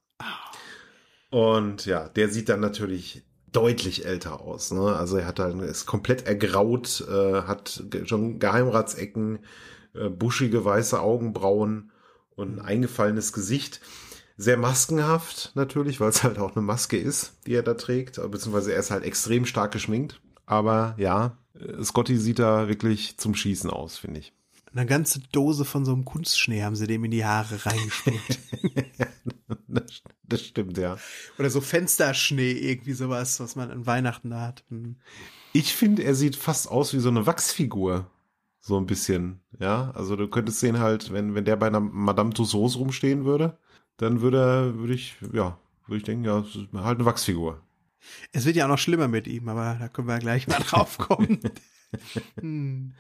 [1.31, 4.73] Und ja, der sieht dann natürlich deutlich älter aus.
[4.73, 4.97] Ne?
[4.97, 9.39] Also er hat dann ist komplett ergraut, äh, hat schon Geheimratsecken,
[9.95, 11.93] äh, buschige weiße Augenbrauen
[12.39, 13.81] und ein eingefallenes Gesicht.
[14.37, 18.73] Sehr maskenhaft natürlich, weil es halt auch eine Maske ist, die er da trägt, beziehungsweise
[18.73, 20.21] er ist halt extrem stark geschminkt.
[20.47, 21.37] Aber ja,
[21.83, 24.33] Scotty sieht da wirklich zum Schießen aus, finde ich.
[24.73, 28.39] Eine ganze Dose von so einem Kunstschnee haben sie dem in die Haare reingespielt.
[29.67, 30.99] das, das, stimmt, ja.
[31.39, 34.65] Oder so Fensterschnee, irgendwie sowas, was man an Weihnachten da hat.
[34.69, 34.97] Hm.
[35.53, 38.11] Ich finde, er sieht fast aus wie so eine Wachsfigur.
[38.69, 39.93] So ein bisschen, ja.
[39.93, 43.57] Also du könntest sehen halt, wenn, wenn der bei einer Madame Tussauds rumstehen würde,
[43.97, 47.63] dann würde er, würde ich, ja, würde ich denken, ja, halt eine Wachsfigur.
[48.31, 50.99] Es wird ja auch noch schlimmer mit ihm, aber da können wir gleich mal drauf
[51.09, 51.41] kommen.
[52.39, 52.93] hm.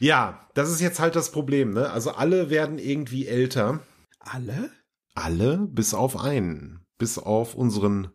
[0.00, 1.90] Ja, das ist jetzt halt das Problem, ne?
[1.90, 3.78] Also alle werden irgendwie älter.
[4.18, 4.72] Alle?
[5.14, 6.84] Alle, bis auf einen.
[6.98, 8.08] Bis auf unseren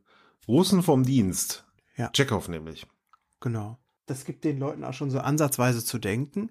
[0.49, 1.65] Russen vom Dienst.
[1.95, 2.09] Ja.
[2.09, 2.85] Chekhov nämlich.
[3.39, 3.80] Genau
[4.11, 6.49] das gibt den Leuten auch schon so ansatzweise zu denken.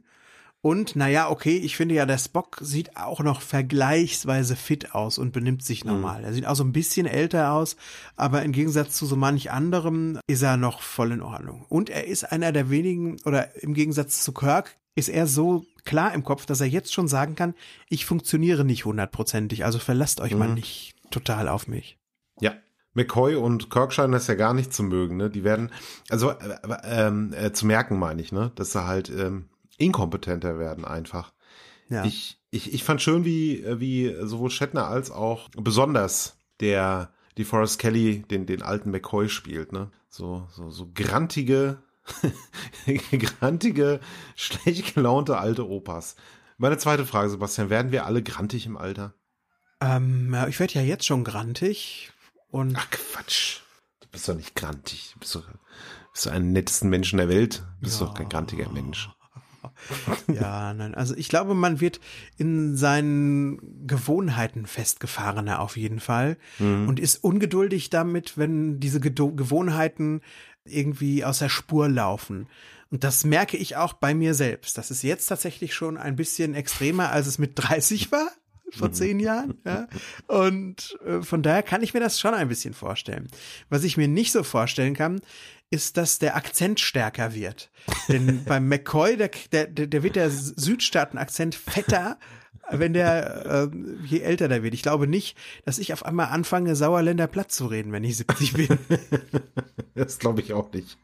[0.62, 5.32] Und naja, okay, ich finde ja, der Spock sieht auch noch vergleichsweise fit aus und
[5.32, 5.92] benimmt sich mhm.
[5.92, 6.20] normal.
[6.20, 6.24] Mhm.
[6.26, 7.76] Er sieht auch so ein bisschen älter aus,
[8.16, 11.64] aber im Gegensatz zu so manch anderem ist er noch voll in Ordnung.
[11.68, 16.12] Und er ist einer der wenigen, oder im Gegensatz zu Kirk, ist er so klar
[16.12, 17.54] im Kopf, dass er jetzt schon sagen kann,
[17.88, 20.38] ich funktioniere nicht hundertprozentig, also verlasst euch mhm.
[20.38, 21.96] mal nicht total auf mich.
[22.38, 22.54] Ja,
[22.94, 25.30] McCoy und Kirk scheinen das ja gar nicht zu mögen, ne?
[25.30, 25.70] Die werden,
[26.08, 28.52] also äh, ähm, äh, zu merken, meine ich, ne?
[28.56, 29.48] Dass sie halt ähm,
[29.78, 31.32] inkompetenter werden einfach.
[31.88, 32.04] Ja.
[32.04, 37.78] Ich, ich, ich fand schön, wie, wie sowohl Shatner als auch besonders der die Forrest
[37.78, 39.90] Kelly den, den alten McCoy spielt, ne?
[40.08, 41.78] So, so, so grantige,
[43.12, 44.00] grantige,
[44.34, 46.16] schlecht gelaunte alte Opas.
[46.58, 49.14] Meine zweite Frage, Sebastian, werden wir alle grantig im Alter?
[49.80, 52.12] Ähm, ja, ich werde ja jetzt schon grantig.
[52.50, 53.60] Und Ach Quatsch.
[54.00, 55.10] Du bist doch nicht grantig.
[55.14, 55.44] Du bist doch,
[56.12, 57.64] bist doch ein nettesten Menschen der Welt.
[57.80, 58.06] Du bist ja.
[58.06, 59.08] doch kein grantiger Mensch.
[60.28, 60.94] ja, nein.
[60.94, 62.00] Also ich glaube, man wird
[62.36, 66.88] in seinen Gewohnheiten festgefahrener auf jeden Fall mhm.
[66.88, 70.22] und ist ungeduldig damit, wenn diese Ge Gewohnheiten
[70.64, 72.48] irgendwie aus der Spur laufen.
[72.90, 74.76] Und das merke ich auch bei mir selbst.
[74.76, 78.28] Das ist jetzt tatsächlich schon ein bisschen extremer, als es mit 30 war
[78.72, 78.92] vor mhm.
[78.92, 79.58] zehn Jahren.
[79.64, 79.88] Ja?
[80.26, 83.28] Und äh, von daher kann ich mir das schon ein bisschen vorstellen.
[83.68, 85.20] Was ich mir nicht so vorstellen kann,
[85.70, 87.70] ist, dass der Akzent stärker wird.
[88.08, 92.18] Denn beim McCoy, der, der, der wird der Südstaaten-Akzent fetter,
[92.70, 94.74] wenn der, äh, je älter der wird.
[94.74, 98.52] Ich glaube nicht, dass ich auf einmal anfange, Sauerländer Platt zu reden, wenn ich 70
[98.52, 98.78] bin.
[99.94, 100.98] das glaube ich auch nicht.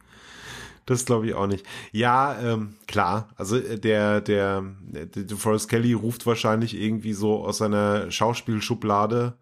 [0.87, 1.66] Das glaube ich auch nicht.
[1.92, 3.29] Ja, ähm, klar.
[3.37, 9.37] Also äh, der, der, der Forrest Kelly ruft wahrscheinlich irgendwie so aus seiner Schauspielschublade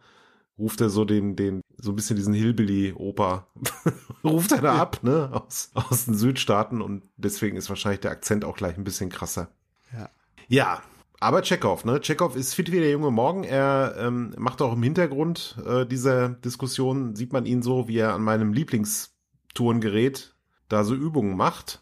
[0.58, 3.46] ruft er so den, den, so ein bisschen diesen Hillbilly-Oper,
[4.24, 8.44] ruft er da ab, ne, aus, aus den Südstaaten und deswegen ist wahrscheinlich der Akzent
[8.44, 9.48] auch gleich ein bisschen krasser.
[9.92, 10.10] Ja.
[10.48, 10.82] Ja,
[11.20, 12.00] aber Chekhov, ne?
[12.00, 13.44] Chekhov ist fit wie der junge Morgen.
[13.44, 18.14] Er ähm, macht auch im Hintergrund äh, dieser Diskussion, sieht man ihn so, wie er
[18.14, 20.33] an meinem Lieblingstourengerät
[20.74, 21.80] da so Übungen macht.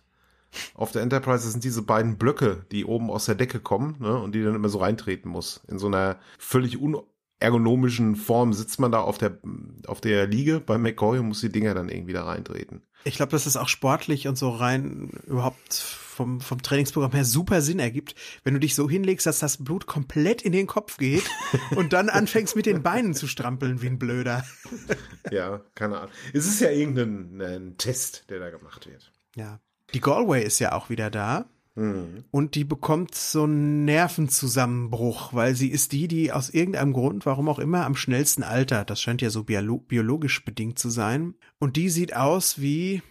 [0.75, 4.19] Auf der Enterprise sind diese beiden Blöcke, die oben aus der Decke kommen, ne?
[4.19, 5.63] Und die dann immer so reintreten muss.
[5.67, 9.39] In so einer völlig unergonomischen Form sitzt man da auf der,
[9.87, 12.83] auf der Liege bei McCoy und muss die Dinger dann irgendwie da reintreten.
[13.05, 17.63] Ich glaube, dass es auch sportlich und so rein überhaupt vom, vom Trainingsprogramm her super
[17.63, 21.25] Sinn ergibt, wenn du dich so hinlegst, dass das Blut komplett in den Kopf geht
[21.77, 24.45] und dann anfängst mit den Beinen zu strampeln wie ein Blöder.
[25.31, 26.13] ja, keine Ahnung.
[26.33, 29.13] Es ist ja irgendein ein Test, der da gemacht wird.
[29.35, 29.61] Ja.
[29.95, 31.47] Die Galway ist ja auch wieder da.
[31.75, 32.25] Mhm.
[32.31, 37.49] Und die bekommt so einen Nervenzusammenbruch, weil sie ist die, die aus irgendeinem Grund, warum
[37.49, 38.91] auch immer, am schnellsten altert.
[38.91, 41.35] Das scheint ja so biolo biologisch bedingt zu sein.
[41.59, 43.03] Und die sieht aus wie,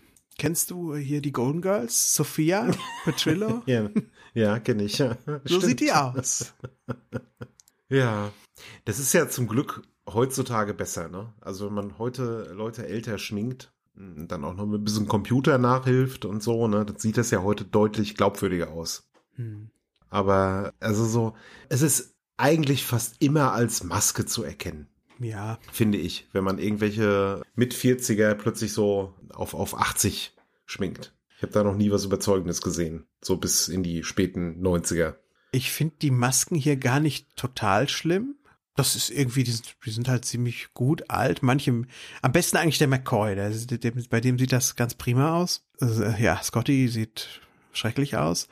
[0.41, 2.15] kennst du hier die Golden Girls?
[2.15, 2.71] Sophia
[3.04, 3.62] Petrillo?
[3.67, 3.91] ja,
[4.34, 4.97] ja kenne ich.
[4.97, 5.15] Ja.
[5.23, 5.63] so Stimmt.
[5.63, 6.54] sieht die aus.
[7.93, 8.32] Ja,
[8.86, 11.34] das ist ja zum Glück heutzutage besser, ne?
[11.41, 16.23] Also wenn man heute Leute älter schminkt, dann auch noch mit ein bisschen Computer nachhilft
[16.23, 19.12] und so, ne, dann sieht das ja heute deutlich glaubwürdiger aus.
[19.36, 19.71] Hm.
[20.08, 21.34] Aber also so,
[21.67, 24.88] es ist eigentlich fast immer als Maske zu erkennen,
[25.23, 30.34] Ja, finde ich, wenn man irgendwelche mit 40er plötzlich so auf, auf 80
[30.65, 31.13] schminkt.
[31.38, 35.15] Ich habe da noch nie was Überzeugendes gesehen, so bis in die späten 90er.
[35.51, 38.36] ich finde die Masken hier gar nicht total schlimm.
[38.75, 41.43] Das ist irgendwie, die sind, die sind halt ziemlich gut alt.
[41.43, 41.84] Manche,
[42.21, 45.67] am besten eigentlich der McCoy, der, der, der, bei dem sieht das ganz prima aus.
[45.79, 47.41] Also, ja, Scotty sieht
[47.73, 48.47] schrecklich aus.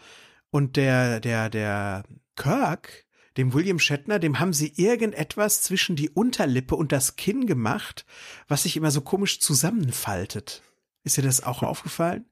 [0.51, 2.03] Und der, der, der
[2.35, 3.05] Kirk,
[3.39, 8.05] dem William Shatner, dem haben sie irgendetwas zwischen die Unterlippe und das Kinn gemacht,
[8.49, 10.61] was sich immer so komisch zusammenfaltet.
[11.03, 12.25] Ist dir das auch aufgefallen?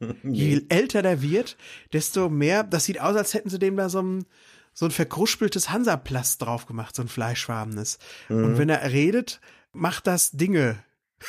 [0.22, 1.56] Je älter der wird,
[1.92, 4.24] desto mehr, das sieht aus, als hätten sie dem da so ein,
[4.72, 7.98] so ein verkruspeltes Hansaplast drauf gemacht, so ein fleischfarbenes.
[8.28, 9.40] Und wenn er redet,
[9.72, 10.82] macht das Dinge.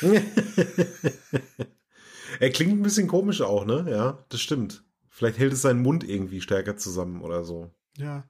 [2.40, 3.86] er klingt ein bisschen komisch auch, ne?
[3.88, 4.84] Ja, das stimmt.
[5.08, 7.70] Vielleicht hält es seinen Mund irgendwie stärker zusammen oder so.
[7.96, 8.24] Ja.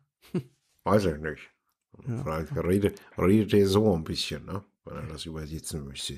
[0.84, 1.50] Weiß ich nicht.
[2.06, 2.22] Ja.
[2.22, 4.64] Vielleicht redet, redet er so ein bisschen, ne?
[4.84, 6.16] Wenn er das übersetzen möchte.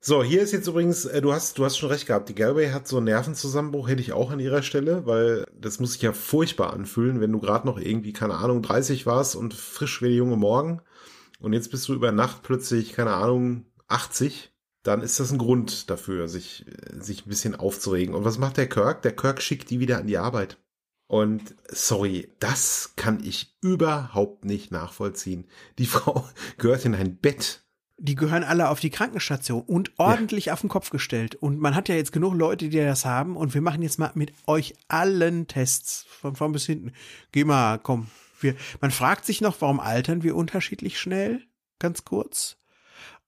[0.00, 2.70] So, hier ist jetzt übrigens, äh, du hast, du hast schon recht gehabt, die Galway
[2.70, 6.12] hat so einen Nervenzusammenbruch, hätte ich auch an ihrer Stelle, weil das muss sich ja
[6.12, 10.16] furchtbar anfühlen, wenn du gerade noch irgendwie, keine Ahnung, 30 warst und frisch wie der
[10.16, 10.82] junge Morgen
[11.40, 15.88] und jetzt bist du über Nacht plötzlich, keine Ahnung, 80, dann ist das ein Grund
[15.88, 16.66] dafür, sich,
[16.98, 18.14] sich ein bisschen aufzuregen.
[18.14, 19.02] Und was macht der Kirk?
[19.02, 20.58] Der Kirk schickt die wieder an die Arbeit.
[21.06, 25.46] Und sorry, das kann ich überhaupt nicht nachvollziehen.
[25.78, 27.62] Die Frau gehört in ein Bett.
[27.96, 31.36] Die gehören alle auf die Krankenstation und ordentlich auf den Kopf gestellt.
[31.36, 33.36] Und man hat ja jetzt genug Leute, die das haben.
[33.36, 36.92] Und wir machen jetzt mal mit euch allen Tests von vorn bis hinten.
[37.30, 38.08] Geh mal, komm.
[38.40, 41.42] Wir, man fragt sich noch, warum altern wir unterschiedlich schnell?
[41.78, 42.56] Ganz kurz.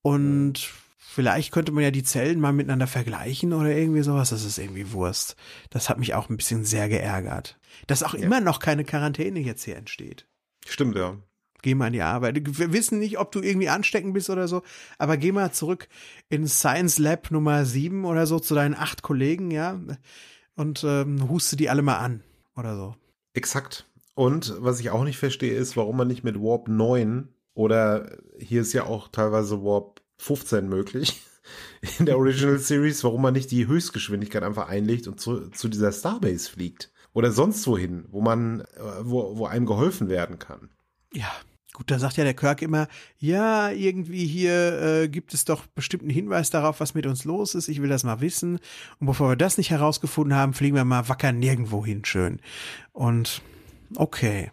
[0.03, 0.73] Und
[1.09, 4.31] vielleicht könnte man ja die Zellen mal miteinander vergleichen oder irgendwie sowas.
[4.31, 5.37] Das ist irgendwie Wurst.
[5.71, 7.59] Das hat mich auch ein bisschen sehr geärgert.
[7.87, 10.27] Dass auch immer noch keine Quarantäne jetzt hier entsteht.
[10.67, 11.17] Stimmt, ja.
[11.63, 12.59] Geh mal in die Arbeit.
[12.59, 14.63] Wir wissen nicht, ob du irgendwie ansteckend bist oder so,
[14.99, 15.89] aber geh mal zurück
[16.29, 19.81] in Science Lab Nummer 7 oder so zu deinen acht Kollegen, ja,
[20.55, 22.23] und ähm, huste die alle mal an
[22.57, 22.95] oder so.
[23.35, 23.87] Exakt.
[24.15, 28.63] Und was ich auch nicht verstehe, ist, warum man nicht mit Warp 9 oder hier
[28.63, 31.23] ist ja auch teilweise Warp 15 möglich
[31.99, 35.93] in der Original Series, warum man nicht die Höchstgeschwindigkeit einfach einlegt und zu, zu dieser
[35.93, 36.91] Starbase fliegt.
[37.13, 38.65] Oder sonst wohin, wo man, äh,
[39.01, 40.69] wo, wo einem geholfen werden kann.
[41.15, 41.33] Ja,
[41.73, 46.11] gut, da sagt ja der Kirk immer, ja, irgendwie hier äh, gibt es doch bestimmten
[46.11, 47.69] Hinweis darauf, was mit uns los ist.
[47.69, 48.59] Ich will das mal wissen.
[48.99, 52.41] Und bevor wir das nicht herausgefunden haben, fliegen wir mal wacker nirgendwo hin, schön.
[52.93, 53.41] Und
[53.95, 54.51] okay.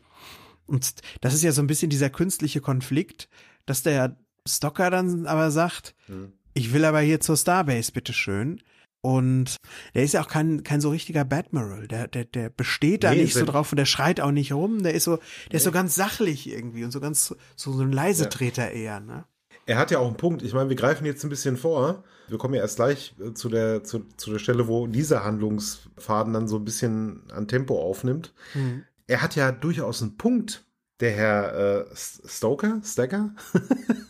[0.66, 3.28] Und das ist ja so ein bisschen dieser künstliche Konflikt,
[3.66, 4.16] dass der
[4.48, 6.34] Stocker dann aber sagt, Hm.
[6.54, 8.62] ich will aber hier zur Starbase, bitteschön.
[9.06, 9.58] Und
[9.94, 11.90] der ist ja auch kein, kein so richtiger Badmiral.
[11.90, 14.82] Der, der, der besteht da Nee, nicht so drauf und der schreit auch nicht rum.
[14.82, 15.20] Der ist so,
[15.52, 19.26] der ist so ganz sachlich irgendwie und so ganz, so, so ein Leisetreter eher, ne?
[19.66, 20.42] Er hat ja auch einen Punkt.
[20.42, 22.04] Ich meine, wir greifen jetzt ein bisschen vor.
[22.30, 26.34] Wir kommen ja erst gleich äh, zu der, zu, zu der Stelle, wo dieser Handlungsfaden
[26.34, 28.34] dann so ein bisschen an Tempo aufnimmt.
[28.54, 28.84] Hm.
[29.08, 30.66] Er hat ja durchaus einen Punkt,
[31.02, 33.36] der Herr äh, Stoker, Stacker?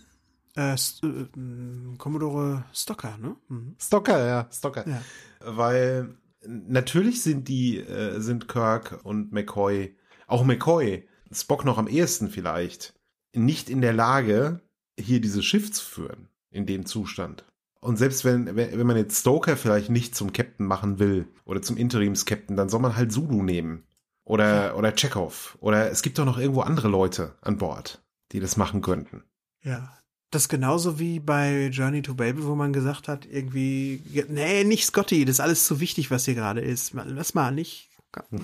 [0.56, 3.36] Äh, äh, Commodore Stocker, ne?
[3.48, 3.76] Mhm.
[3.80, 4.88] Stocker, ja, Stocker.
[4.88, 5.02] Ja.
[5.39, 9.96] Weil natürlich sind die, äh, sind Kirk und McCoy,
[10.28, 12.94] auch McCoy, Spock noch am ehesten vielleicht,
[13.34, 14.62] nicht in der Lage,
[15.00, 17.46] hier dieses Schiff zu führen, in dem Zustand.
[17.80, 21.62] Und selbst wenn, wenn, wenn man jetzt Stoker vielleicht nicht zum Captain machen will oder
[21.62, 23.86] zum Interims-Captain, dann soll man halt Zulu nehmen.
[24.24, 24.76] Oder, ja.
[24.76, 25.58] oder Chekhov.
[25.60, 29.24] Oder es gibt doch noch irgendwo andere Leute an Bord, die das machen könnten.
[29.63, 29.98] Ja.
[30.34, 35.26] Das genauso wie bei Journey to Babel, wo man gesagt hat, irgendwie, nee, nicht Scotty,
[35.26, 36.93] das ist alles zu wichtig, was hier gerade ist.
[36.93, 37.91] Lass mal nicht.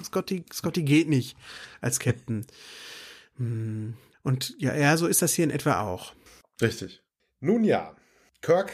[0.04, 1.36] Scotty, Scotty geht nicht
[1.82, 2.46] als Captain.
[3.38, 3.96] Hm.
[4.22, 6.14] Und ja, ja, so ist das hier in etwa auch.
[6.62, 7.02] Richtig.
[7.40, 7.96] Nun ja,
[8.42, 8.72] Kirk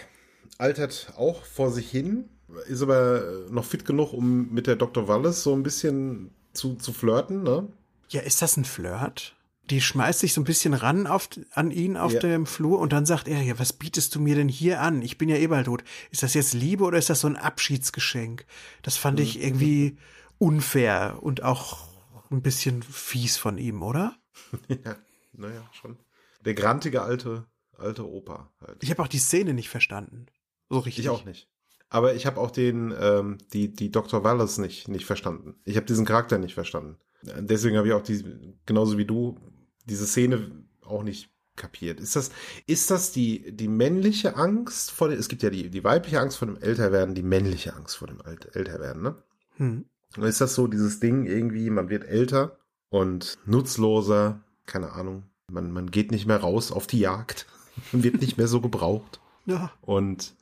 [0.57, 2.27] altert auch vor sich hin,
[2.67, 5.07] ist aber noch fit genug, um mit der Dr.
[5.07, 7.65] Wallace so ein bisschen zu, zu flirten, ne?
[8.09, 9.34] Ja, ist das ein Flirt?
[9.69, 12.19] Die schmeißt sich so ein bisschen ran auf, an ihn auf ja.
[12.19, 15.01] dem Flur und dann sagt er, ja, was bietest du mir denn hier an?
[15.01, 15.83] Ich bin ja eh bald tot.
[16.11, 18.45] Ist das jetzt Liebe oder ist das so ein Abschiedsgeschenk?
[18.83, 19.43] Das fand ich mhm.
[19.43, 19.97] irgendwie
[20.37, 21.87] unfair und auch
[22.31, 24.15] ein bisschen fies von ihm, oder?
[24.67, 24.95] ja,
[25.33, 25.97] naja, schon.
[26.43, 27.45] Der grantige alte,
[27.77, 28.83] alte Opa halt.
[28.83, 30.27] Ich habe auch die Szene nicht verstanden.
[30.69, 31.05] So richtig.
[31.05, 31.49] Ich auch nicht.
[31.89, 34.23] Aber ich habe auch den, ähm, die, die Dr.
[34.23, 35.55] Wallace nicht, nicht verstanden.
[35.65, 36.97] Ich habe diesen Charakter nicht verstanden.
[37.21, 38.23] Deswegen habe ich auch die,
[38.65, 39.39] genauso wie du,
[39.85, 41.99] diese Szene auch nicht kapiert.
[41.99, 42.31] Ist das,
[42.67, 46.37] ist das die, die männliche Angst vor dem, es gibt ja die, die weibliche Angst
[46.37, 49.15] vor dem Älterwerden, die männliche Angst vor dem Älterwerden, ne?
[49.57, 49.85] Hm.
[50.17, 52.57] Ist das so dieses Ding irgendwie, man wird älter
[52.89, 57.47] und nutzloser, keine Ahnung, man, man geht nicht mehr raus auf die Jagd,
[57.91, 59.19] man wird nicht mehr so gebraucht.
[59.45, 59.71] Ja.
[59.81, 60.35] Und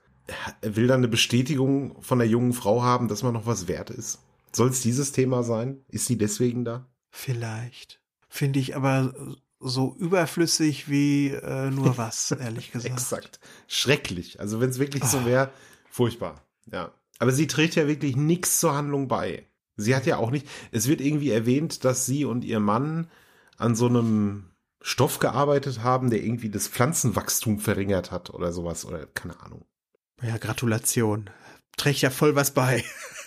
[0.62, 4.20] will dann eine Bestätigung von der jungen Frau haben, dass man noch was wert ist.
[4.54, 5.84] Soll es dieses Thema sein?
[5.90, 6.88] Ist sie deswegen da?
[7.10, 8.03] Vielleicht.
[8.34, 9.14] Finde ich aber
[9.60, 12.92] so überflüssig wie äh, nur was, ehrlich gesagt.
[12.92, 13.40] Exakt.
[13.68, 14.40] Schrecklich.
[14.40, 15.08] Also wenn es wirklich oh.
[15.08, 15.26] so ah.
[15.28, 15.52] wäre,
[15.88, 16.44] furchtbar.
[16.66, 16.92] Ja.
[17.20, 19.46] Aber sie trägt ja wirklich nichts zur Handlung bei.
[19.76, 23.08] Sie hat ja auch nicht, es wird irgendwie erwähnt, dass sie und ihr Mann
[23.58, 24.50] an so einem
[24.82, 29.64] Stoff gearbeitet haben, der irgendwie das Pflanzenwachstum verringert hat oder sowas oder keine Ahnung.
[30.24, 31.30] Ja, Gratulation.
[31.78, 32.84] Trägt ja voll was bei.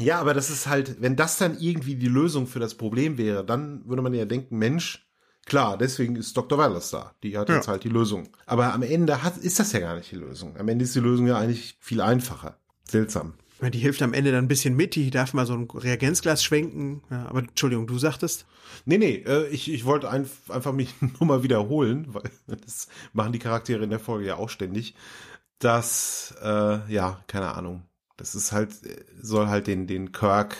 [0.00, 3.44] Ja, aber das ist halt, wenn das dann irgendwie die Lösung für das Problem wäre,
[3.44, 5.08] dann würde man ja denken, Mensch,
[5.44, 6.56] klar, deswegen ist Dr.
[6.58, 7.14] Wallace da.
[7.22, 7.56] Die hat ja.
[7.56, 8.28] jetzt halt die Lösung.
[8.46, 10.56] Aber am Ende hat, ist das ja gar nicht die Lösung.
[10.56, 12.58] Am Ende ist die Lösung ja eigentlich viel einfacher.
[12.84, 13.34] Seltsam.
[13.60, 17.02] Die hilft am Ende dann ein bisschen mit, die darf mal so ein Reagenzglas schwenken.
[17.10, 18.46] Ja, aber Entschuldigung, du sagtest?
[18.84, 23.32] Nee, nee, äh, ich, ich wollte ein, einfach mich nur mal wiederholen, weil das machen
[23.32, 24.94] die Charaktere in der Folge ja auch ständig
[25.58, 27.82] dass, äh, ja, keine Ahnung.
[28.18, 28.72] Das ist halt,
[29.22, 30.56] soll halt den, den Kirk,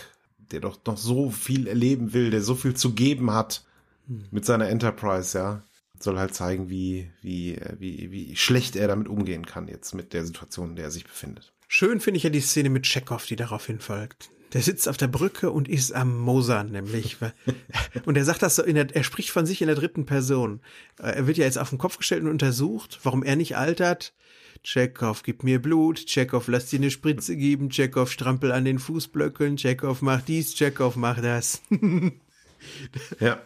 [0.50, 3.64] der doch noch so viel erleben will, der so viel zu geben hat
[4.06, 4.24] hm.
[4.30, 5.62] mit seiner Enterprise, ja,
[6.00, 10.24] soll halt zeigen, wie, wie, wie, wie schlecht er damit umgehen kann jetzt mit der
[10.24, 11.52] Situation, in der er sich befindet.
[11.66, 14.30] Schön finde ich ja die Szene mit Chekhov, die darauf hinfolgt.
[14.54, 17.18] Der sitzt auf der Brücke und ist am Mosern, nämlich.
[18.06, 20.60] und er sagt das so, in der, er spricht von sich in der dritten Person.
[20.96, 24.14] Er wird ja jetzt auf den Kopf gestellt und untersucht, warum er nicht altert.
[24.62, 29.56] Chekhov, gib mir Blut, Chekhov, lass dir eine Spritze geben, Chekhov, strampel an den Fußblöckeln,
[29.56, 31.62] Chekhov, mach dies, Chekhov, mach das.
[33.20, 33.40] ja.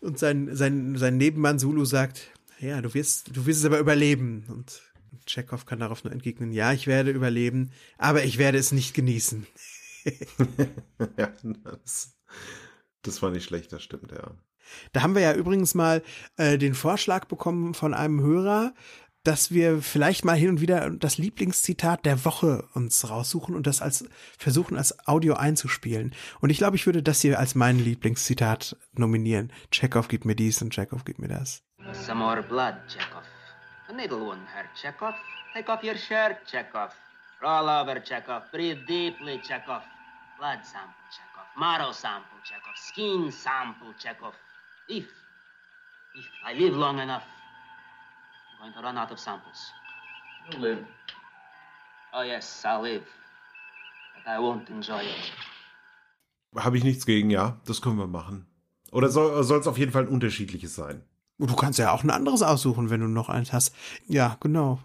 [0.00, 2.30] Und sein, sein, sein Nebenmann Zulu sagt,
[2.60, 4.44] ja, du wirst, du wirst es aber überleben.
[4.48, 4.82] Und
[5.26, 9.46] Chekhov kann darauf nur entgegnen, ja, ich werde überleben, aber ich werde es nicht genießen.
[11.16, 11.32] ja,
[11.64, 12.16] das,
[13.02, 14.30] das war nicht schlecht, das stimmt, ja.
[14.92, 16.02] Da haben wir ja übrigens mal
[16.36, 18.74] äh, den Vorschlag bekommen von einem Hörer,
[19.28, 23.82] dass wir vielleicht mal hin und wieder das Lieblingszitat der Woche uns raussuchen und das
[23.82, 26.14] als versuchen als Audio einzuspielen.
[26.40, 29.52] Und ich glaube, ich würde das hier als mein Lieblingszitat nominieren.
[29.70, 31.62] Chekhov gibt mir dies und Chekhov gibt mir das.
[31.92, 33.22] Some more blood, Chekhov.
[33.90, 35.14] A needle won't hurt, Chekhov.
[35.52, 36.94] Take off your shirt, Chekhov.
[37.42, 38.50] Roll over, Chekhov.
[38.50, 39.82] Breathe deeply, Chekhov.
[40.38, 41.46] Blood sample, Chekhov.
[41.58, 42.76] Marrow sample, Chekhov.
[42.76, 44.32] Skin sample, Chekhov.
[44.88, 47.24] If, if I live long enough,
[48.58, 49.72] going to run out of samples.
[50.50, 50.84] You'll live.
[52.12, 53.04] Oh yes, I'll live.
[54.14, 55.32] But I won't enjoy it.
[56.56, 57.60] Habe ich nichts gegen, ja.
[57.66, 58.46] Das können wir machen.
[58.90, 61.02] Oder soll es auf jeden Fall ein unterschiedliches sein?
[61.38, 63.74] Du kannst ja auch ein anderes aussuchen, wenn du noch eins hast.
[64.06, 64.80] Ja, genau.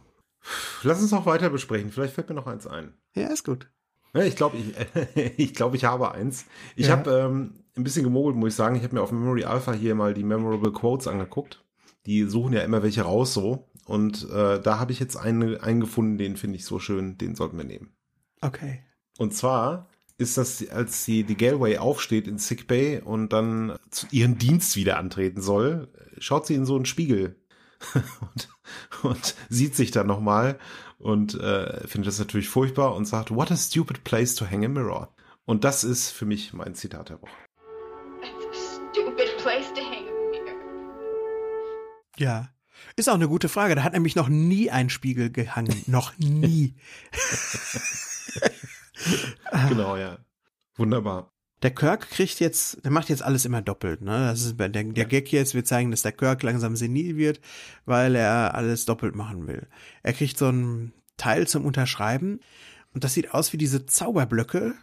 [0.83, 1.91] Lass uns noch weiter besprechen.
[1.91, 2.93] Vielleicht fällt mir noch eins ein.
[3.15, 3.69] Ja, ist gut.
[4.13, 4.75] Ja, ich glaube, ich,
[5.37, 6.45] ich, glaub, ich habe eins.
[6.75, 6.97] Ich ja.
[6.97, 8.75] habe ähm, ein bisschen gemogelt, muss ich sagen.
[8.75, 11.62] Ich habe mir auf Memory Alpha hier mal die Memorable Quotes angeguckt
[12.05, 13.69] die suchen ja immer welche raus so.
[13.85, 17.35] Und äh, da habe ich jetzt einen, einen gefunden, den finde ich so schön, den
[17.35, 17.93] sollten wir nehmen.
[18.41, 18.83] Okay.
[19.17, 24.07] Und zwar ist das, als sie die Galway aufsteht in Sick Bay und dann zu
[24.11, 27.35] ihren Dienst wieder antreten soll, schaut sie in so einen Spiegel
[27.93, 28.49] und,
[29.03, 30.59] und sieht sich dann nochmal
[30.97, 34.69] und äh, findet das natürlich furchtbar und sagt, what a stupid place to hang a
[34.69, 35.13] mirror.
[35.45, 37.31] Und das ist für mich mein Zitat der Woche.
[42.17, 42.49] Ja.
[42.95, 43.75] Ist auch eine gute Frage.
[43.75, 45.83] Da hat nämlich noch nie ein Spiegel gehangen.
[45.87, 46.75] noch nie.
[49.69, 50.17] genau, ja.
[50.75, 51.31] Wunderbar.
[51.61, 54.27] Der Kirk kriegt jetzt, der macht jetzt alles immer doppelt, ne?
[54.27, 57.39] Das ist der, der Gag jetzt, wir zeigen, dass der Kirk langsam senil wird,
[57.85, 59.67] weil er alles doppelt machen will.
[60.01, 62.41] Er kriegt so ein Teil zum Unterschreiben
[62.93, 64.73] und das sieht aus wie diese Zauberblöcke,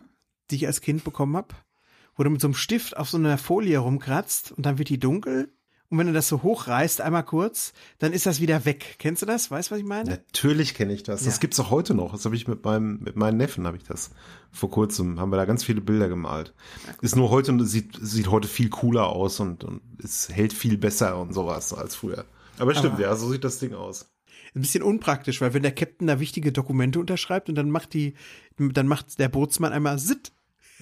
[0.50, 1.66] die ich als Kind bekommen hab,
[2.14, 4.98] wo du mit so einem Stift auf so einer Folie rumkratzt und dann wird die
[4.98, 5.52] dunkel
[5.90, 8.94] und wenn du das so hochreißt, einmal kurz, dann ist das wieder weg.
[8.98, 9.50] Kennst du das?
[9.50, 10.08] Weißt du, was ich meine?
[10.08, 11.24] Natürlich kenne ich das.
[11.24, 11.40] Das ja.
[11.40, 12.12] gibt's auch heute noch.
[12.12, 14.12] Das habe ich mit meinem, mit meinen Neffen habe ich das
[14.52, 15.18] vor kurzem.
[15.18, 16.54] Haben wir da ganz viele Bilder gemalt.
[17.00, 20.78] Ist nur heute und sieht, sieht heute viel cooler aus und, und es hält viel
[20.78, 22.24] besser und sowas als früher.
[22.60, 24.12] Aber stimmt, Aber ja, so sieht das Ding aus.
[24.54, 28.14] Ein bisschen unpraktisch, weil wenn der Captain da wichtige Dokumente unterschreibt und dann macht die,
[28.58, 30.30] dann macht der Bootsmann einmal Sit.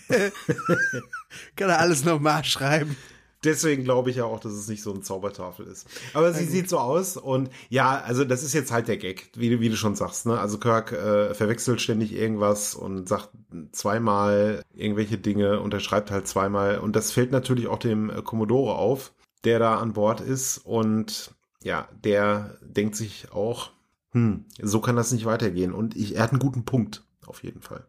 [1.56, 2.94] Kann er alles nochmal schreiben.
[3.44, 5.86] Deswegen glaube ich ja auch, dass es nicht so eine Zaubertafel ist.
[6.12, 9.48] Aber sie sieht so aus und ja, also das ist jetzt halt der Gag, wie
[9.50, 10.26] du, wie du schon sagst.
[10.26, 10.38] Ne?
[10.38, 13.30] Also Kirk äh, verwechselt ständig irgendwas und sagt
[13.70, 19.12] zweimal irgendwelche Dinge, unterschreibt halt zweimal und das fällt natürlich auch dem äh, Commodore auf,
[19.44, 21.32] der da an Bord ist und
[21.62, 23.70] ja, der denkt sich auch,
[24.10, 27.60] hm, so kann das nicht weitergehen und ich, er hat einen guten Punkt auf jeden
[27.60, 27.86] Fall.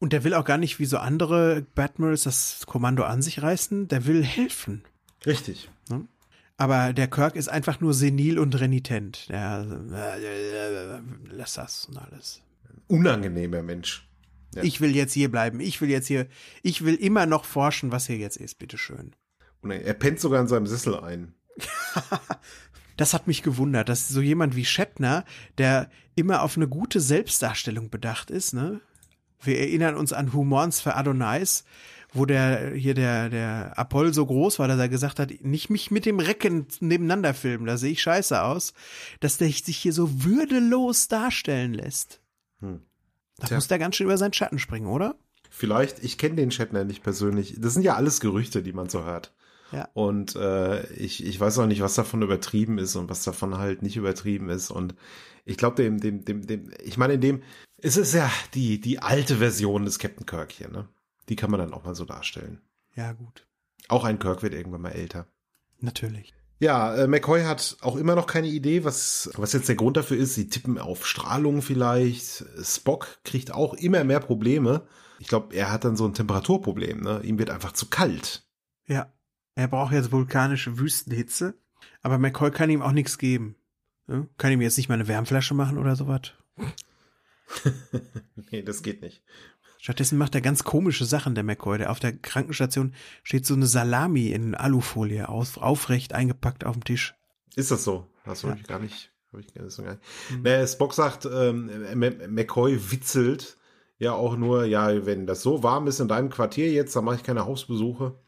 [0.00, 3.86] Und der will auch gar nicht wie so andere Batmirals das Kommando an sich reißen,
[3.86, 4.82] der will helfen.
[5.26, 5.70] Richtig.
[5.90, 6.08] Ne?
[6.56, 9.28] Aber der Kirk ist einfach nur senil und renitent.
[9.28, 12.42] Der äh, lässt das und alles.
[12.88, 14.08] Unangenehmer Mensch.
[14.54, 14.62] Ja.
[14.62, 15.60] Ich will jetzt hier bleiben.
[15.60, 16.26] Ich will jetzt hier,
[16.62, 19.14] ich will immer noch forschen, was hier jetzt ist, bitteschön.
[19.60, 21.34] Und er pennt sogar in seinem Sessel ein.
[22.96, 25.24] das hat mich gewundert, dass so jemand wie Shatner,
[25.58, 28.80] der immer auf eine gute Selbstdarstellung bedacht ist, ne,
[29.42, 31.64] wir erinnern uns an Humors für Adonais,
[32.12, 35.90] wo der hier der der Apoll so groß war, dass er gesagt hat, nicht mich
[35.90, 38.74] mit dem Recken nebeneinander filmen, da sehe ich scheiße aus,
[39.20, 42.20] dass der sich hier so würdelos darstellen lässt.
[42.60, 42.82] Hm.
[43.38, 43.56] Da Tja.
[43.56, 45.16] muss der ganz schön über seinen Schatten springen, oder?
[45.48, 47.56] Vielleicht, ich kenne den Shatner nicht persönlich.
[47.58, 49.34] Das sind ja alles Gerüchte, die man so hört.
[49.72, 49.88] Ja.
[49.94, 53.82] Und äh, ich, ich weiß auch nicht, was davon übertrieben ist und was davon halt
[53.82, 54.70] nicht übertrieben ist.
[54.70, 54.94] Und
[55.44, 57.42] ich glaube, dem, dem, dem, dem, ich meine, in dem,
[57.82, 60.88] es ist ja die, die alte Version des Captain Kirk hier, ne?
[61.28, 62.60] Die kann man dann auch mal so darstellen.
[62.96, 63.46] Ja, gut.
[63.88, 65.26] Auch ein Kirk wird irgendwann mal älter.
[65.78, 66.34] Natürlich.
[66.58, 70.18] Ja, äh, McCoy hat auch immer noch keine Idee, was, was jetzt der Grund dafür
[70.18, 70.34] ist.
[70.34, 72.44] Sie tippen auf Strahlung vielleicht.
[72.62, 74.86] Spock kriegt auch immer mehr Probleme.
[75.18, 77.00] Ich glaube, er hat dann so ein Temperaturproblem.
[77.00, 77.20] Ne?
[77.22, 78.46] Ihm wird einfach zu kalt.
[78.86, 79.10] Ja,
[79.54, 81.54] er braucht jetzt vulkanische Wüstenhitze.
[82.02, 83.56] Aber McCoy kann ihm auch nichts geben.
[84.06, 84.26] Ja?
[84.36, 86.32] Kann ihm jetzt nicht mal eine Wärmflasche machen oder sowas?
[88.50, 89.22] nee, das geht nicht.
[89.78, 91.78] Stattdessen macht er ganz komische Sachen, der McCoy.
[91.78, 96.84] Der auf der Krankenstation steht so eine Salami in Alufolie auf, aufrecht eingepackt auf dem
[96.84, 97.14] Tisch.
[97.56, 98.06] Ist das so?
[98.24, 98.60] Das habe ja.
[98.60, 99.10] ich gar nicht.
[99.32, 99.78] Hab ich gar nicht.
[100.30, 100.66] Mhm.
[100.66, 101.70] Spock sagt, ähm,
[102.28, 103.56] McCoy witzelt
[103.98, 107.16] ja auch nur, ja, wenn das so warm ist in deinem Quartier jetzt, dann mache
[107.16, 108.18] ich keine Hausbesuche.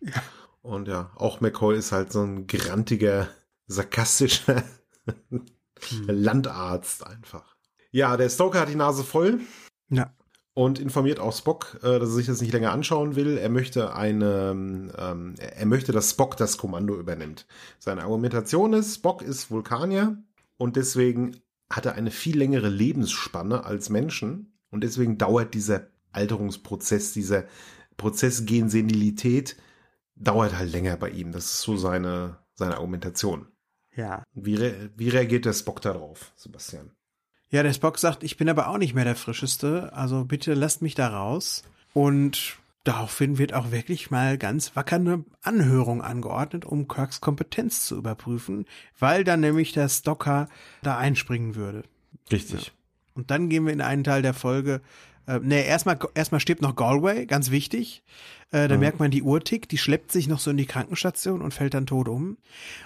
[0.00, 0.22] Ja.
[0.60, 3.28] Und ja, auch McCoy ist halt so ein grantiger,
[3.66, 4.62] sarkastischer
[5.28, 5.46] hm.
[6.06, 7.55] Landarzt einfach.
[7.96, 9.40] Ja, der Stoker hat die Nase voll.
[9.88, 10.12] Ja.
[10.52, 13.38] Und informiert auch Spock, äh, dass er sich das nicht länger anschauen will.
[13.38, 14.50] Er möchte eine,
[14.98, 17.46] ähm, er möchte, dass Spock das Kommando übernimmt.
[17.78, 20.22] Seine Argumentation ist, Spock ist Vulkanier
[20.58, 21.40] und deswegen
[21.70, 27.44] hat er eine viel längere Lebensspanne als Menschen und deswegen dauert dieser Alterungsprozess, dieser
[27.96, 29.56] Prozess gen Senilität
[30.16, 31.32] dauert halt länger bei ihm.
[31.32, 33.48] Das ist so seine, seine Argumentation.
[33.94, 34.22] Ja.
[34.34, 36.90] Wie, re wie reagiert der Spock darauf, Sebastian?
[37.50, 40.82] Ja, der Spock sagt, ich bin aber auch nicht mehr der Frischeste, also bitte lasst
[40.82, 41.62] mich da raus.
[41.94, 47.96] Und daraufhin wird auch wirklich mal ganz wacker eine Anhörung angeordnet, um Kirks Kompetenz zu
[47.96, 48.66] überprüfen,
[48.98, 50.48] weil dann nämlich der Stocker
[50.82, 51.84] da einspringen würde.
[52.30, 52.66] Richtig.
[52.66, 52.72] Ja.
[53.14, 54.82] Und dann gehen wir in einen Teil der Folge,
[55.26, 58.02] äh, nee, erstmal, erstmal stirbt noch Galway, ganz wichtig.
[58.50, 58.80] Äh, da mhm.
[58.80, 61.74] merkt man die Uhr tickt, die schleppt sich noch so in die Krankenstation und fällt
[61.74, 62.38] dann tot um.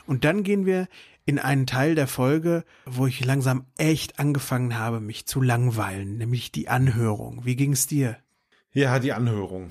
[0.07, 0.89] Und dann gehen wir
[1.27, 6.51] in einen Teil der Folge, wo ich langsam echt angefangen habe, mich zu langweilen, nämlich
[6.51, 7.45] die Anhörung.
[7.45, 8.17] Wie ging's dir?
[8.73, 9.71] Ja, die Anhörung.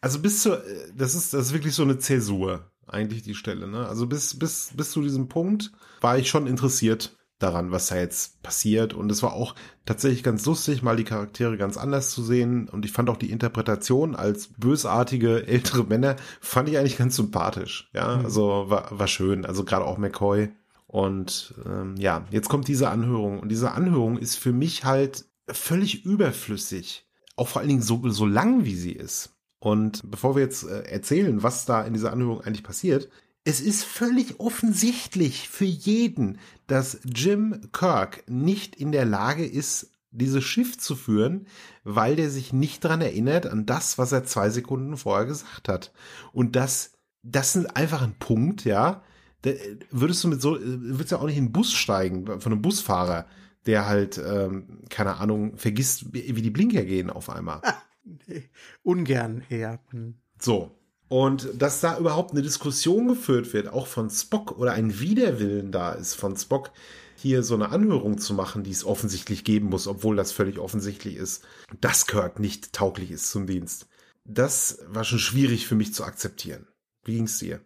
[0.00, 0.62] Also bis zu,
[0.94, 3.86] das ist, das ist wirklich so eine Zäsur, eigentlich die Stelle, ne?
[3.86, 8.42] Also bis, bis, bis zu diesem Punkt war ich schon interessiert daran, was da jetzt
[8.42, 8.94] passiert.
[8.94, 9.54] Und es war auch
[9.86, 12.68] tatsächlich ganz lustig, mal die Charaktere ganz anders zu sehen.
[12.68, 17.90] Und ich fand auch die Interpretation als bösartige ältere Männer, fand ich eigentlich ganz sympathisch.
[17.92, 18.24] Ja, mhm.
[18.24, 19.44] also war, war schön.
[19.44, 20.50] Also gerade auch McCoy.
[20.86, 23.40] Und ähm, ja, jetzt kommt diese Anhörung.
[23.40, 27.06] Und diese Anhörung ist für mich halt völlig überflüssig.
[27.36, 29.36] Auch vor allen Dingen so, so lang, wie sie ist.
[29.60, 33.08] Und bevor wir jetzt äh, erzählen, was da in dieser Anhörung eigentlich passiert,
[33.50, 36.38] es ist völlig offensichtlich für jeden,
[36.68, 41.48] dass Jim Kirk nicht in der Lage ist, dieses Schiff zu führen,
[41.82, 45.92] weil der sich nicht dran erinnert an das, was er zwei Sekunden vorher gesagt hat.
[46.32, 46.92] Und das,
[47.24, 49.02] das ist einfach ein Punkt, ja.
[49.42, 49.50] Da
[49.90, 53.26] würdest du mit so, würdest ja auch nicht in den Bus steigen von einem Busfahrer,
[53.66, 57.62] der halt, ähm, keine Ahnung, vergisst, wie die Blinker gehen auf einmal.
[58.28, 58.48] nee,
[58.84, 59.80] ungern eher.
[59.90, 60.14] Hm.
[60.38, 60.79] So.
[61.10, 65.90] Und dass da überhaupt eine Diskussion geführt wird, auch von Spock oder ein Widerwillen da
[65.90, 66.70] ist von Spock,
[67.16, 71.16] hier so eine Anhörung zu machen, die es offensichtlich geben muss, obwohl das völlig offensichtlich
[71.16, 71.44] ist,
[71.80, 73.88] dass Kirk nicht tauglich ist zum Dienst.
[74.24, 76.68] Das war schon schwierig für mich zu akzeptieren.
[77.04, 77.60] Wie ging's dir?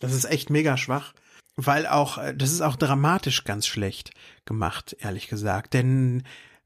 [0.00, 1.14] Das ist echt mega schwach,
[1.54, 4.10] weil auch, äh, das ist auch dramatisch ganz schlecht
[4.44, 6.24] gemacht, ehrlich gesagt, denn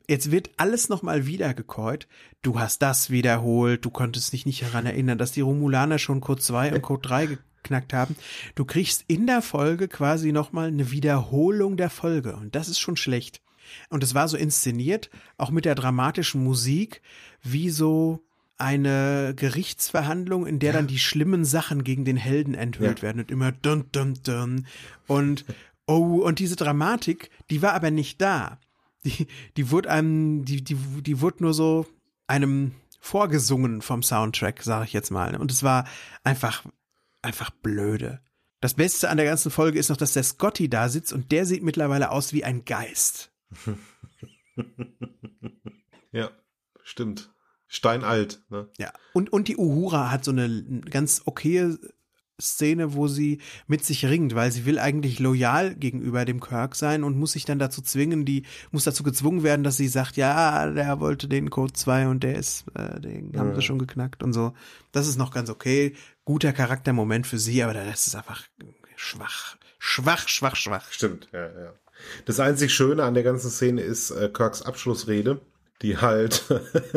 [0.09, 2.09] Jetzt wird alles nochmal wiedergekäut.
[2.43, 6.41] Du hast das wiederholt, du konntest dich nicht daran erinnern, dass die Romulaner schon Code
[6.41, 8.17] 2 und Code 3 geknackt haben.
[8.55, 12.97] Du kriegst in der Folge quasi nochmal eine Wiederholung der Folge und das ist schon
[12.97, 13.41] schlecht.
[13.89, 17.01] Und es war so inszeniert, auch mit der dramatischen Musik,
[17.43, 18.21] wie so
[18.59, 23.03] eine Gerichtsverhandlung, in der dann die schlimmen Sachen gegen den Helden enthüllt ja.
[23.03, 24.67] werden und immer dun dun dun
[25.07, 25.45] und
[25.87, 28.59] oh und diese Dramatik, die war aber nicht da
[29.05, 29.27] die,
[29.57, 31.87] die wurde einem, die, die, die wurde nur so
[32.27, 35.37] einem vorgesungen vom Soundtrack, sage ich jetzt mal.
[35.37, 35.87] Und es war
[36.25, 36.65] einfach,
[37.21, 38.21] einfach blöde.
[38.61, 41.47] Das Beste an der ganzen Folge ist noch, dass der Scotty da sitzt und der
[41.47, 43.33] sieht mittlerweile aus wie ein Geist.
[46.13, 46.31] ja,
[46.85, 47.35] stimmt.
[47.67, 48.69] Steinalt, ne?
[48.79, 48.93] Ja.
[49.15, 51.79] Und, und die Uhura hat so eine ganz okaye
[52.43, 57.05] Szene, wo sie mit sich ringt, weil sie will eigentlich loyal gegenüber dem Kirk sein
[57.05, 60.69] und muss sich dann dazu zwingen, die muss dazu gezwungen werden, dass sie sagt, ja,
[60.71, 64.33] der wollte den Code 2 und der ist, äh, den haben sie schon geknackt und
[64.33, 64.53] so.
[64.93, 65.95] Das ist noch ganz okay.
[66.25, 68.43] Guter Charaktermoment für sie, aber das ist einfach
[68.97, 69.57] schwach.
[69.79, 70.93] Schwach, schwach, schwach.
[70.93, 71.73] Stimmt, ja, ja.
[72.25, 75.41] Das einzig Schöne an der ganzen Szene ist äh, Kirks Abschlussrede,
[75.83, 76.45] die halt,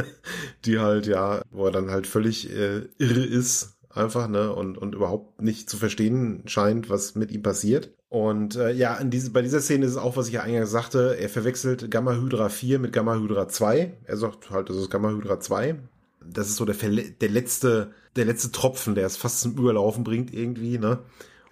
[0.65, 4.93] die halt, ja, wo er dann halt völlig äh, irre ist einfach, ne, und, und
[4.93, 7.93] überhaupt nicht zu verstehen scheint, was mit ihm passiert.
[8.09, 10.71] Und äh, ja, in diese, bei dieser Szene ist es auch, was ich ja eingangs
[10.71, 13.97] sagte, er verwechselt Gamma Hydra 4 mit Gamma Hydra 2.
[14.03, 15.79] Er sagt halt, das ist Gamma Hydra 2.
[16.27, 20.33] Das ist so der, der letzte, der letzte Tropfen, der es fast zum Überlaufen bringt
[20.33, 20.99] irgendwie, ne?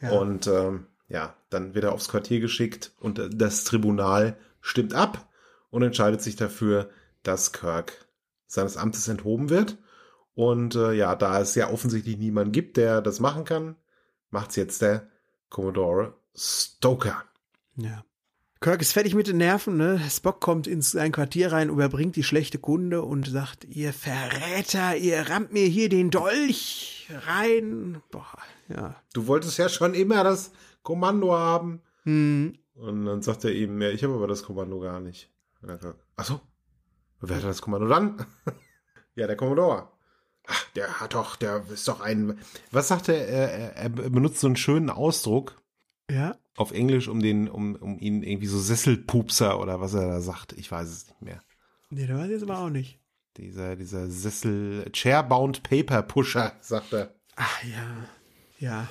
[0.01, 0.11] Ja.
[0.11, 5.29] Und ähm, ja, dann wird er aufs Quartier geschickt und das Tribunal stimmt ab
[5.69, 6.89] und entscheidet sich dafür,
[7.23, 8.07] dass Kirk
[8.47, 9.77] seines Amtes enthoben wird
[10.35, 13.75] und äh, ja, da es ja offensichtlich niemanden gibt, der das machen kann,
[14.29, 15.07] macht's jetzt der
[15.49, 17.23] Commodore Stoker.
[17.75, 18.03] Ja.
[18.63, 19.99] Kirk ist fertig mit den Nerven, ne?
[20.09, 25.29] Spock kommt ins sein Quartier rein, überbringt die schlechte Kunde und sagt, ihr Verräter, ihr
[25.29, 28.01] rammt mir hier den Dolch rein.
[28.09, 28.37] Boah,
[28.69, 28.95] ja.
[29.13, 31.81] Du wolltest ja schon immer das Kommando haben.
[32.03, 32.57] Hm.
[32.75, 35.29] Und dann sagt er eben, ja, ich habe aber das Kommando gar nicht.
[36.15, 36.39] Ach so.
[37.19, 38.25] Wer hat das Kommando dann?
[39.15, 39.89] ja, der Commodore.
[40.47, 42.37] Ach, der hat doch, der ist doch ein.
[42.71, 43.27] Was sagt er?
[43.27, 45.61] Er, er benutzt so einen schönen Ausdruck.
[46.09, 46.35] Ja.
[46.55, 50.53] Auf Englisch, um den, um, um ihn irgendwie so Sesselpupser oder was er da sagt.
[50.53, 51.41] Ich weiß es nicht mehr.
[51.89, 52.99] Nee, der weiß ich jetzt aber auch nicht.
[53.37, 57.15] Dieser, dieser Sessel, Chairbound Paper Pusher, sagt er.
[57.35, 58.07] Ach ja.
[58.59, 58.87] Ja.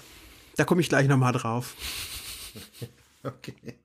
[0.56, 1.76] Da komme ich gleich nochmal drauf.
[3.22, 3.78] okay.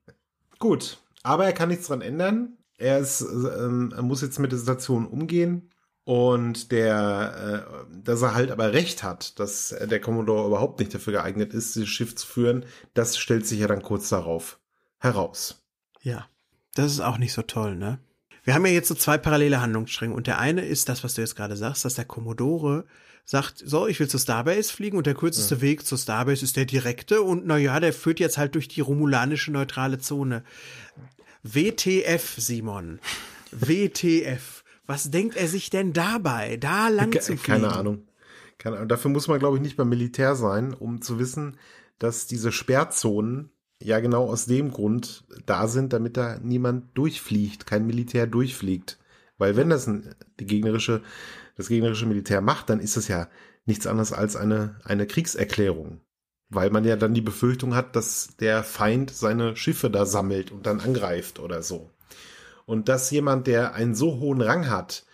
[0.58, 1.00] Gut.
[1.24, 2.58] Aber er kann nichts dran ändern.
[2.78, 5.70] Er ist, ähm, er muss jetzt mit der Situation umgehen.
[6.08, 11.12] Und der, äh, dass er halt aber recht hat, dass der Commodore überhaupt nicht dafür
[11.12, 14.58] geeignet ist, dieses Schiff zu führen, das stellt sich ja dann kurz darauf
[15.00, 15.66] heraus.
[16.02, 16.26] Ja,
[16.76, 18.00] das ist auch nicht so toll, ne?
[18.46, 21.20] Wir haben ja jetzt so zwei parallele Handlungsstränge und der eine ist das, was du
[21.20, 22.86] jetzt gerade sagst, dass der Commodore
[23.26, 25.62] sagt, so, ich will zur Starbase fliegen und der kürzeste ja.
[25.62, 28.80] Weg zur Starbase ist der direkte und na ja, der führt jetzt halt durch die
[28.80, 30.46] romulanische neutrale Zone.
[31.44, 33.02] WTF, Simon.
[33.52, 34.57] WTF.
[34.88, 37.62] Was denkt er sich denn dabei, da lang Ke zu fliegen?
[37.62, 38.08] Keine Ahnung.
[38.58, 38.88] Keine Ahnung.
[38.88, 41.58] Dafür muss man, glaube ich, nicht beim Militär sein, um zu wissen,
[42.00, 47.86] dass diese Sperrzonen ja genau aus dem Grund da sind, damit da niemand durchfliegt, kein
[47.86, 48.98] Militär durchfliegt.
[49.38, 51.04] Weil wenn das ein, die gegnerische,
[51.56, 53.28] das gegnerische Militär macht, dann ist das ja
[53.66, 56.02] nichts anderes als eine, eine Kriegserklärung.
[56.50, 60.66] Weil man ja dann die Befürchtung hat, dass der Feind seine Schiffe da sammelt und
[60.66, 61.92] dann angreift oder so.
[62.68, 65.06] Und dass jemand, der einen so hohen Rang hat,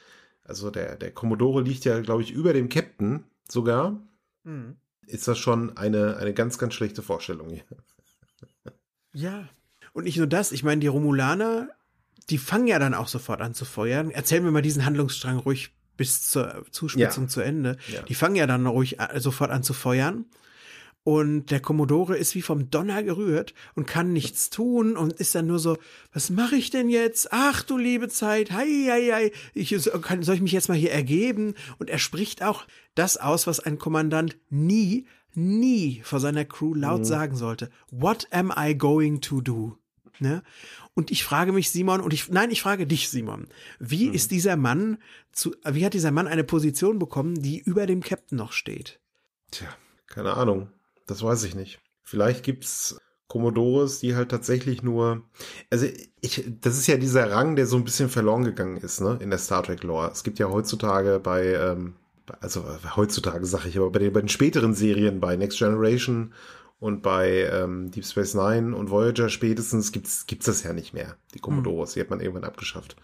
[0.43, 4.01] also der, der Commodore liegt ja, glaube ich, über dem Captain sogar,
[4.43, 4.75] mhm.
[5.05, 7.63] ist das schon eine, eine ganz, ganz schlechte Vorstellung hier.
[9.13, 9.47] Ja.
[9.93, 11.69] Und nicht nur das, ich meine, die Romulaner,
[12.31, 14.09] die fangen ja dann auch sofort an zu feuern.
[14.09, 17.29] Erzählen wir mal diesen Handlungsstrang ruhig bis zur Zuspitzung ja.
[17.29, 17.77] zu Ende.
[17.87, 18.01] Ja.
[18.01, 20.25] Die fangen ja dann ruhig äh, sofort an zu feuern.
[21.03, 25.47] Und der Commodore ist wie vom Donner gerührt und kann nichts tun und ist dann
[25.47, 25.77] nur so,
[26.13, 27.29] was mache ich denn jetzt?
[27.31, 30.91] Ach du liebe Zeit, hei, hei, hei, ich, kann, soll ich mich jetzt mal hier
[30.91, 31.55] ergeben?
[31.77, 36.99] Und er spricht auch das aus, was ein Kommandant nie, nie vor seiner Crew laut
[36.99, 37.05] mhm.
[37.05, 37.69] sagen sollte.
[37.91, 39.77] What am I going to do?
[40.19, 40.41] Ne?
[40.93, 43.47] Und ich frage mich, Simon, und ich, nein, ich frage dich, Simon,
[43.79, 44.13] wie mhm.
[44.13, 44.99] ist dieser Mann
[45.33, 49.01] zu, wie hat dieser Mann eine Position bekommen, die über dem Captain noch steht?
[49.51, 49.67] Tja,
[50.07, 50.69] keine Ahnung.
[51.05, 51.79] Das weiß ich nicht.
[52.01, 52.97] Vielleicht gibt's
[53.27, 55.23] Commodores, die halt tatsächlich nur,
[55.71, 55.87] also
[56.21, 59.31] ich, das ist ja dieser Rang, der so ein bisschen verloren gegangen ist, ne, in
[59.31, 60.11] der Star Trek Lore.
[60.11, 61.95] Es gibt ja heutzutage bei, ähm,
[62.41, 66.33] also äh, heutzutage sage ich, aber bei den, bei den späteren Serien, bei Next Generation
[66.79, 71.15] und bei ähm, Deep Space Nine und Voyager spätestens gibt's gibt's das ja nicht mehr,
[71.33, 71.91] die Commodores.
[71.91, 71.93] Hm.
[71.95, 72.97] Die hat man irgendwann abgeschafft.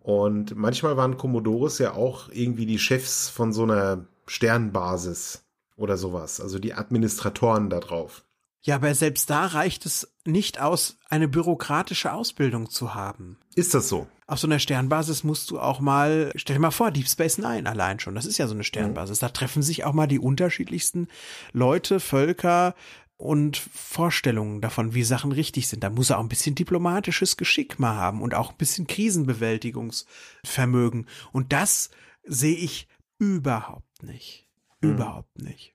[0.00, 5.44] Und manchmal waren Commodores ja auch irgendwie die Chefs von so einer Sternbasis
[5.80, 8.24] oder sowas, also die Administratoren da drauf.
[8.62, 13.38] Ja, aber selbst da reicht es nicht aus, eine bürokratische Ausbildung zu haben.
[13.54, 14.06] Ist das so?
[14.26, 17.66] Auf so einer Sternbasis musst du auch mal, stell dir mal vor, Deep Space Nine
[17.68, 19.18] allein schon, das ist ja so eine Sternbasis.
[19.18, 21.08] Da treffen sich auch mal die unterschiedlichsten
[21.52, 22.74] Leute, Völker
[23.16, 25.82] und Vorstellungen davon, wie Sachen richtig sind.
[25.82, 31.06] Da muss er auch ein bisschen diplomatisches Geschick mal haben und auch ein bisschen Krisenbewältigungsvermögen.
[31.32, 31.88] Und das
[32.24, 34.49] sehe ich überhaupt nicht.
[34.80, 34.90] Mhm.
[34.92, 35.74] Überhaupt nicht.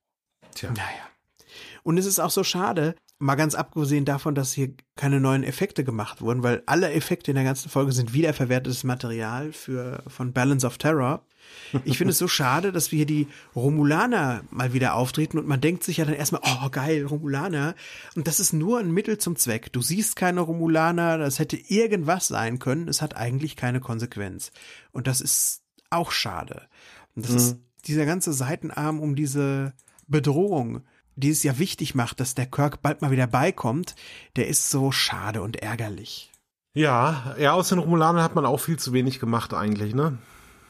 [0.54, 0.70] Tja.
[0.70, 1.10] Naja.
[1.84, 5.84] Und es ist auch so schade, mal ganz abgesehen davon, dass hier keine neuen Effekte
[5.84, 10.66] gemacht wurden, weil alle Effekte in der ganzen Folge sind wiederverwertetes Material für, von Balance
[10.66, 11.24] of Terror.
[11.86, 15.62] Ich finde es so schade, dass wir hier die Romulaner mal wieder auftreten und man
[15.62, 17.76] denkt sich ja dann erstmal, oh geil, Romulaner.
[18.16, 19.72] Und das ist nur ein Mittel zum Zweck.
[19.72, 22.88] Du siehst keine Romulaner, das hätte irgendwas sein können.
[22.88, 24.52] Es hat eigentlich keine Konsequenz.
[24.92, 26.64] Und das ist auch schade.
[27.16, 27.38] Und das mhm.
[27.38, 29.74] ist dieser ganze Seitenarm um diese
[30.08, 30.82] Bedrohung,
[31.16, 33.96] die es ja wichtig macht, dass der Kirk bald mal wieder beikommt,
[34.36, 36.32] der ist so schade und ärgerlich.
[36.74, 40.18] Ja, ja, aus den Romulanern hat man auch viel zu wenig gemacht eigentlich, ne?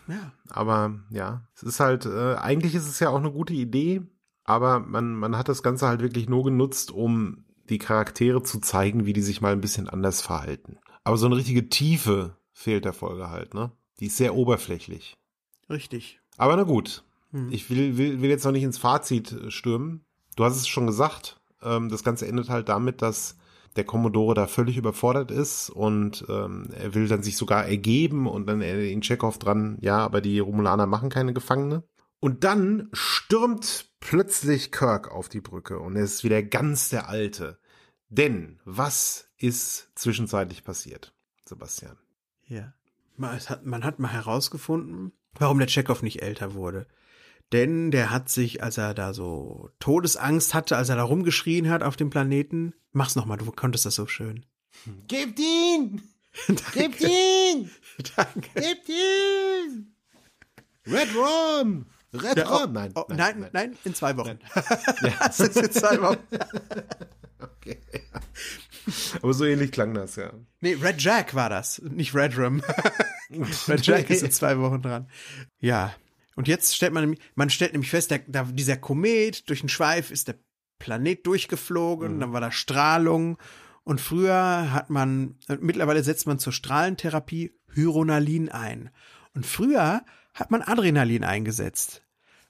[0.07, 0.32] Ja.
[0.49, 4.03] Aber ja, es ist halt, äh, eigentlich ist es ja auch eine gute Idee,
[4.43, 9.07] aber man, man hat das Ganze halt wirklich nur genutzt, um die Charaktere zu zeigen,
[9.07, 10.78] wie die sich mal ein bisschen anders verhalten.
[11.03, 13.72] Aber so eine richtige Tiefe fehlt der Folge halt, ne?
[13.99, 15.16] Die ist sehr oberflächlich.
[15.70, 16.20] Richtig.
[16.38, 17.03] Aber na gut.
[17.36, 17.50] Hm.
[17.52, 20.06] Ich will, will, will jetzt noch nicht ins Fazit äh, stürmen.
[20.38, 21.42] Du hast es schon gesagt.
[21.62, 23.36] Ähm, das Ganze endet halt damit, dass
[23.76, 28.48] der Commodore da völlig überfordert ist und ähm, er will dann sich sogar ergeben und
[28.48, 31.84] dann erinnert ihn Chekhov dran, ja, aber die Romulaner machen keine Gefangene.
[32.22, 37.60] Und dann stürmt plötzlich Kirk auf die Brücke und er ist wieder ganz der Alte.
[38.08, 41.14] Denn was ist zwischenzeitlich passiert,
[41.44, 41.98] Sebastian?
[42.48, 42.74] Ja.
[43.18, 46.88] Man hat, man hat mal herausgefunden, warum der Chekhov nicht älter wurde.
[47.52, 51.84] Denn der hat sich, als er da so Todesangst hatte, als er da rumgeschrien hat
[51.84, 54.46] auf dem Planeten, mach's nochmal, du konntest das so schön.
[55.08, 56.02] Gebt ihn!
[56.74, 57.70] Gebt ihn!
[58.16, 58.50] Danke.
[58.56, 59.96] Gebt ihn!
[60.88, 61.86] Red Rum!
[62.14, 62.74] Red ja, Rum!
[62.74, 64.39] Nein, oh, nein, nein, nein, nein, in zwei Wochen.
[65.02, 65.14] ja.
[65.20, 66.20] das ist in zwei Wochen.
[67.39, 67.80] okay.
[69.22, 70.32] Aber so ähnlich klang das, ja.
[70.62, 72.62] Nee, Red Jack war das, nicht Red Rum.
[73.68, 75.10] Red Jack ist in zwei Wochen dran.
[75.60, 75.93] Ja.
[76.36, 80.12] Und jetzt stellt man, man stellt nämlich fest, der, der, dieser Komet durch den Schweif
[80.12, 80.36] ist der
[80.80, 82.20] Planet durchgeflogen, mhm.
[82.20, 83.38] dann war da Strahlung.
[83.84, 88.90] Und früher hat man, mittlerweile setzt man zur Strahlentherapie Hyronalin ein.
[89.34, 92.02] Und früher hat man Adrenalin eingesetzt.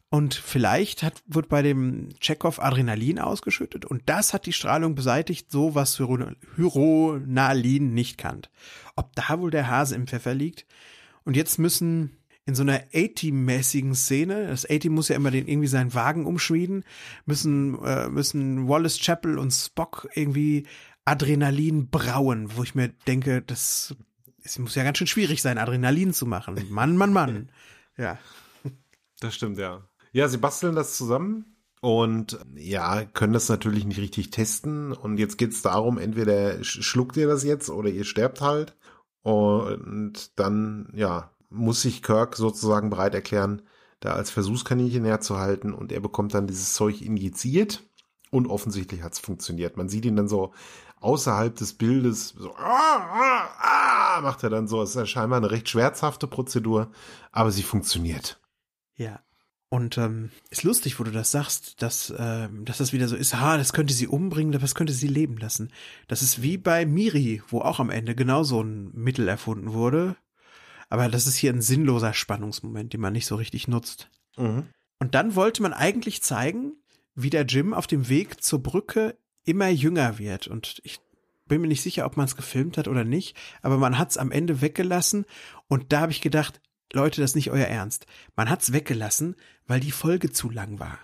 [0.09, 5.51] Und vielleicht hat, wird bei dem Chekhov Adrenalin ausgeschüttet und das hat die Strahlung beseitigt,
[5.51, 8.43] so was Hyronalin nicht kann.
[8.95, 10.65] Ob da wohl der Hase im Pfeffer liegt?
[11.25, 12.15] Und jetzt müssen
[12.45, 16.83] in so einer A-Team-mäßigen Szene, das A-Team muss ja immer den, irgendwie seinen Wagen umschmieden,
[17.25, 20.67] müssen, äh, müssen Wallace Chapel und Spock irgendwie
[21.05, 23.95] Adrenalin brauen, wo ich mir denke, das
[24.45, 26.63] es muss ja ganz schön schwierig sein, Adrenalin zu machen.
[26.69, 27.49] Mann, Mann, Mann.
[27.97, 28.19] Ja.
[29.21, 29.87] Das stimmt, ja.
[30.11, 34.91] Ja, sie basteln das zusammen und ja, können das natürlich nicht richtig testen.
[34.91, 38.75] Und jetzt geht's darum, entweder schluckt ihr das jetzt oder ihr sterbt halt.
[39.21, 43.61] Und dann, ja, muss sich Kirk sozusagen bereit erklären,
[43.99, 47.83] da als Versuchskaninchen herzuhalten und er bekommt dann dieses Zeug injiziert
[48.31, 49.77] und offensichtlich hat's funktioniert.
[49.77, 50.53] Man sieht ihn dann so
[50.99, 54.81] außerhalb des Bildes so ah, ah, ah, macht er dann so.
[54.81, 56.91] Es ist ja scheinbar eine recht schmerzhafte Prozedur,
[57.31, 58.39] aber sie funktioniert.
[58.95, 59.19] Ja,
[59.69, 63.35] und ähm, ist lustig, wo du das sagst, dass, äh, dass das wieder so ist,
[63.35, 65.71] ha, das könnte sie umbringen, das könnte sie leben lassen.
[66.07, 70.15] Das ist wie bei Miri, wo auch am Ende genau so ein Mittel erfunden wurde.
[70.89, 74.09] Aber das ist hier ein sinnloser Spannungsmoment, den man nicht so richtig nutzt.
[74.37, 74.67] Mhm.
[74.99, 76.73] Und dann wollte man eigentlich zeigen,
[77.15, 80.47] wie der Jim auf dem Weg zur Brücke immer jünger wird.
[80.47, 80.99] Und ich
[81.47, 84.17] bin mir nicht sicher, ob man es gefilmt hat oder nicht, aber man hat es
[84.17, 85.25] am Ende weggelassen.
[85.67, 86.61] Und da habe ich gedacht,
[86.91, 88.05] Leute, das ist nicht euer Ernst.
[88.35, 89.35] Man hat es weggelassen,
[89.67, 90.99] weil die Folge zu lang war.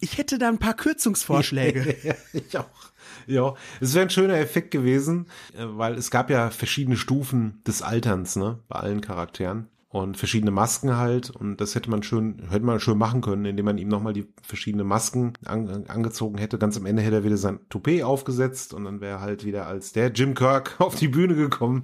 [0.00, 1.96] Ich hätte da ein paar Kürzungsvorschläge.
[2.02, 2.92] ja, ich auch.
[3.26, 7.82] Ja, es wäre ein schöner Effekt gewesen, äh, weil es gab ja verschiedene Stufen des
[7.82, 12.64] Alterns, ne, bei allen Charakteren und verschiedene Masken halt und das hätte man schön hätte
[12.64, 16.58] man schön machen können, indem man ihm nochmal die verschiedenen Masken an, angezogen hätte.
[16.58, 19.66] Ganz am Ende hätte er wieder sein Toupet aufgesetzt und dann wäre er halt wieder
[19.66, 21.82] als der Jim Kirk auf die Bühne gekommen,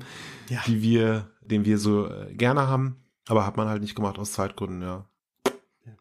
[0.48, 0.60] ja.
[0.66, 2.96] die wir, den wir so äh, gerne haben,
[3.26, 5.06] aber hat man halt nicht gemacht aus Zeitgründen, ja.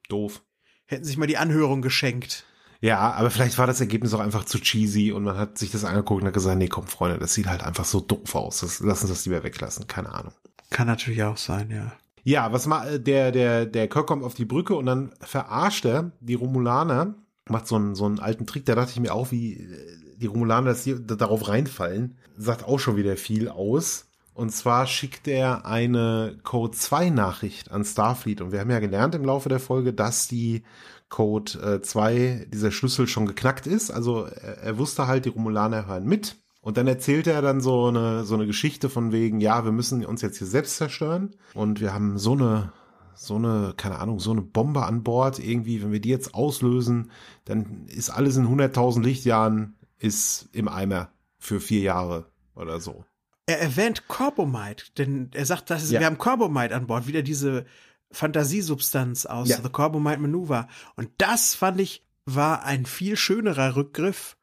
[0.07, 0.43] Doof.
[0.86, 2.45] Hätten sich mal die Anhörung geschenkt.
[2.81, 5.86] Ja, aber vielleicht war das Ergebnis auch einfach zu cheesy und man hat sich das
[5.86, 8.59] angeguckt und hat gesagt, nee, komm, Freunde, das sieht halt einfach so doof aus.
[8.59, 9.88] Das, lass uns das lieber weglassen.
[9.88, 10.33] Keine Ahnung.
[10.69, 11.93] Kann natürlich auch sein, ja.
[12.23, 15.86] Ja, was mal, äh, der, der, der Kirk kommt auf die Brücke und dann verarscht
[15.86, 17.15] er die Romulaner,
[17.47, 20.27] macht so einen, so einen alten Trick, da dachte ich mir auch, wie äh, die
[20.27, 24.07] Romulaner, dass die darauf reinfallen, sagt auch schon wieder viel aus.
[24.36, 28.41] Und zwar schickt er eine Code 2 Nachricht an Starfleet.
[28.41, 30.63] Und wir haben ja gelernt im Laufe der Folge, dass die
[31.07, 33.91] Code 2, äh, dieser Schlüssel schon geknackt ist.
[33.91, 36.36] Also er, er wusste halt, die Romulaner hören mit.
[36.59, 40.05] Und dann erzählt er dann so eine, so eine Geschichte von wegen, ja, wir müssen
[40.05, 41.38] uns jetzt hier selbst zerstören.
[41.53, 42.73] Und wir haben so eine,
[43.15, 45.39] so eine, keine Ahnung, so eine Bombe an Bord.
[45.39, 47.09] Irgendwie, wenn wir die jetzt auslösen,
[47.45, 51.07] dann ist alles in 100.000 Lichtjahren ist im Eimer
[51.38, 53.05] für vier Jahre oder so.
[53.47, 55.99] Er erwähnt Corbomite, denn er sagt, dass ja.
[55.99, 57.65] wir haben Corbomite an Bord, wieder diese
[58.11, 59.61] Fantasiesubstanz aus ja.
[59.61, 60.67] The Corbomite Maneuver.
[60.95, 64.35] Und das fand ich war ein viel schönerer Rückgriff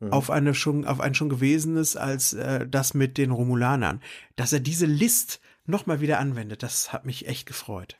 [0.00, 0.12] mhm.
[0.12, 4.00] auf eine schon auf ein schon gewesenes als äh, das mit den Romulanern.
[4.36, 7.98] Dass er diese List nochmal wieder anwendet, das hat mich echt gefreut.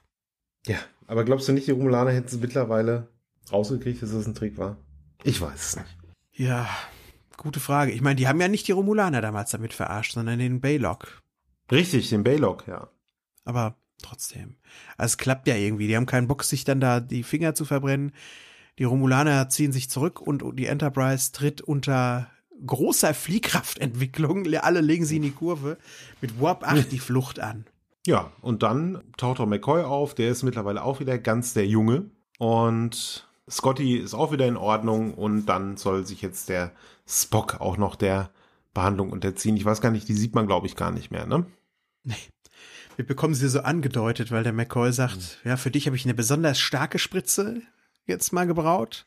[0.66, 3.09] Ja, aber glaubst du nicht, die Romulaner hätten es mittlerweile
[3.52, 4.76] rausgekriegt, dass das ein Trick war?
[5.22, 5.96] Ich weiß es nicht.
[6.32, 6.68] Ja,
[7.37, 7.93] gute Frage.
[7.93, 11.22] Ich meine, die haben ja nicht die Romulaner damals damit verarscht, sondern den Baylock.
[11.70, 12.89] Richtig, den Baylock, ja.
[13.45, 14.57] Aber trotzdem.
[14.97, 15.89] Also es klappt ja irgendwie.
[15.89, 18.12] Die haben keinen Bock, sich dann da die Finger zu verbrennen.
[18.78, 22.30] Die Romulaner ziehen sich zurück und die Enterprise tritt unter
[22.64, 25.78] großer Fliehkraftentwicklung, alle legen sie in die Kurve,
[26.20, 27.66] mit Warp 8 die Flucht an.
[28.07, 32.11] Ja, und dann taucht auch McCoy auf, der ist mittlerweile auch wieder ganz der Junge.
[32.39, 36.72] Und Scotty ist auch wieder in Ordnung und dann soll sich jetzt der
[37.07, 38.30] Spock auch noch der
[38.74, 39.57] Behandlung unterziehen.
[39.57, 41.46] Ich weiß gar nicht, die sieht man, glaube ich, gar nicht mehr, ne?
[42.04, 42.14] Nee.
[42.96, 45.50] Wir bekommen sie so angedeutet, weil der McCoy sagt, mhm.
[45.50, 47.61] ja, für dich habe ich eine besonders starke Spritze
[48.07, 49.07] jetzt mal gebraut.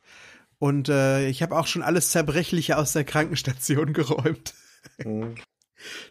[0.59, 4.53] Und äh, ich habe auch schon alles Zerbrechliche aus der Krankenstation geräumt.
[5.03, 5.35] Mhm.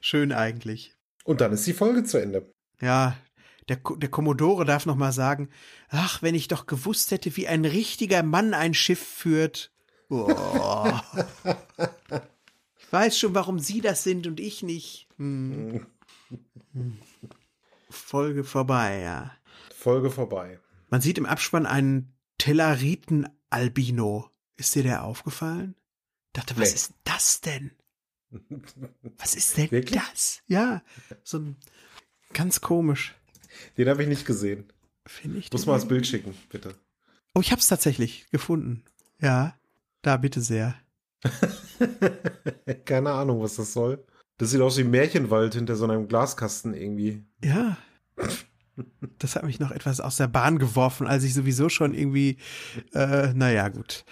[0.01, 0.97] Schön eigentlich.
[1.25, 2.51] Und dann ist die Folge zu Ende.
[2.81, 3.17] Ja,
[3.69, 5.51] der, der Kommodore darf noch mal sagen,
[5.91, 9.71] ach, wenn ich doch gewusst hätte, wie ein richtiger Mann ein Schiff führt.
[10.11, 10.29] Oh.
[12.79, 15.07] ich weiß schon, warum Sie das sind und ich nicht.
[15.17, 15.87] Hm.
[17.91, 19.33] Folge vorbei, ja.
[19.75, 20.61] Folge vorbei.
[20.91, 24.31] Man sieht im Abspann einen Telleriten-Albino.
[24.57, 25.75] Ist dir der aufgefallen?
[26.33, 26.75] Dachte, was nee.
[26.75, 27.73] ist das denn?
[29.17, 29.99] Was ist denn Wirklich?
[29.99, 30.43] das?
[30.47, 30.83] Ja,
[31.25, 31.57] so ein
[32.35, 33.15] ganz komisch.
[33.79, 34.71] Den habe ich nicht gesehen.
[35.07, 35.51] Finde ich.
[35.51, 36.75] Muss mal das Bild schicken, bitte.
[37.35, 38.85] Oh, ich habe es tatsächlich gefunden.
[39.21, 39.58] Ja,
[40.03, 40.75] da bitte sehr.
[42.85, 44.05] Keine Ahnung, was das soll.
[44.39, 47.25] Das sieht aus wie ein Märchenwald hinter so einem Glaskasten irgendwie.
[47.43, 47.77] Ja.
[49.19, 52.39] Das hat mich noch etwas aus der Bahn geworfen, als ich sowieso schon irgendwie,
[52.95, 54.05] äh, naja, gut.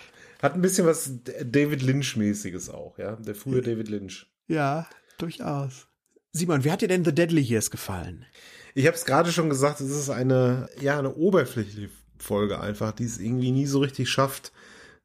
[0.43, 1.11] Hat ein bisschen was
[1.45, 3.17] David Lynch-mäßiges auch, ja?
[3.17, 4.27] Der frühe David Lynch.
[4.49, 5.87] Ja, durchaus.
[6.33, 8.27] Simon, wie hat dir denn The Deadly Years gefallen?
[8.75, 13.05] Ich habe es gerade schon gesagt, es ist eine, ja, eine oberflächliche Folge einfach, die
[13.05, 14.53] es irgendwie nie so richtig schafft,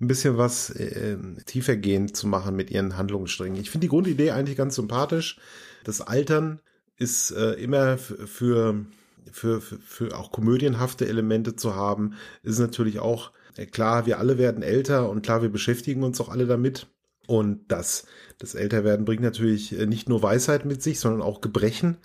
[0.01, 3.61] ein bisschen was äh, tiefergehend zu machen mit ihren Handlungssträngen.
[3.61, 5.37] Ich finde die Grundidee eigentlich ganz sympathisch.
[5.83, 6.59] Das Altern
[6.97, 8.85] ist äh, immer für
[9.31, 14.37] für, für, für auch komödienhafte Elemente zu haben, ist natürlich auch äh, klar, wir alle
[14.37, 16.87] werden älter und klar, wir beschäftigen uns auch alle damit.
[17.27, 18.05] Und das,
[18.39, 21.97] das Älterwerden bringt natürlich äh, nicht nur Weisheit mit sich, sondern auch Gebrechen.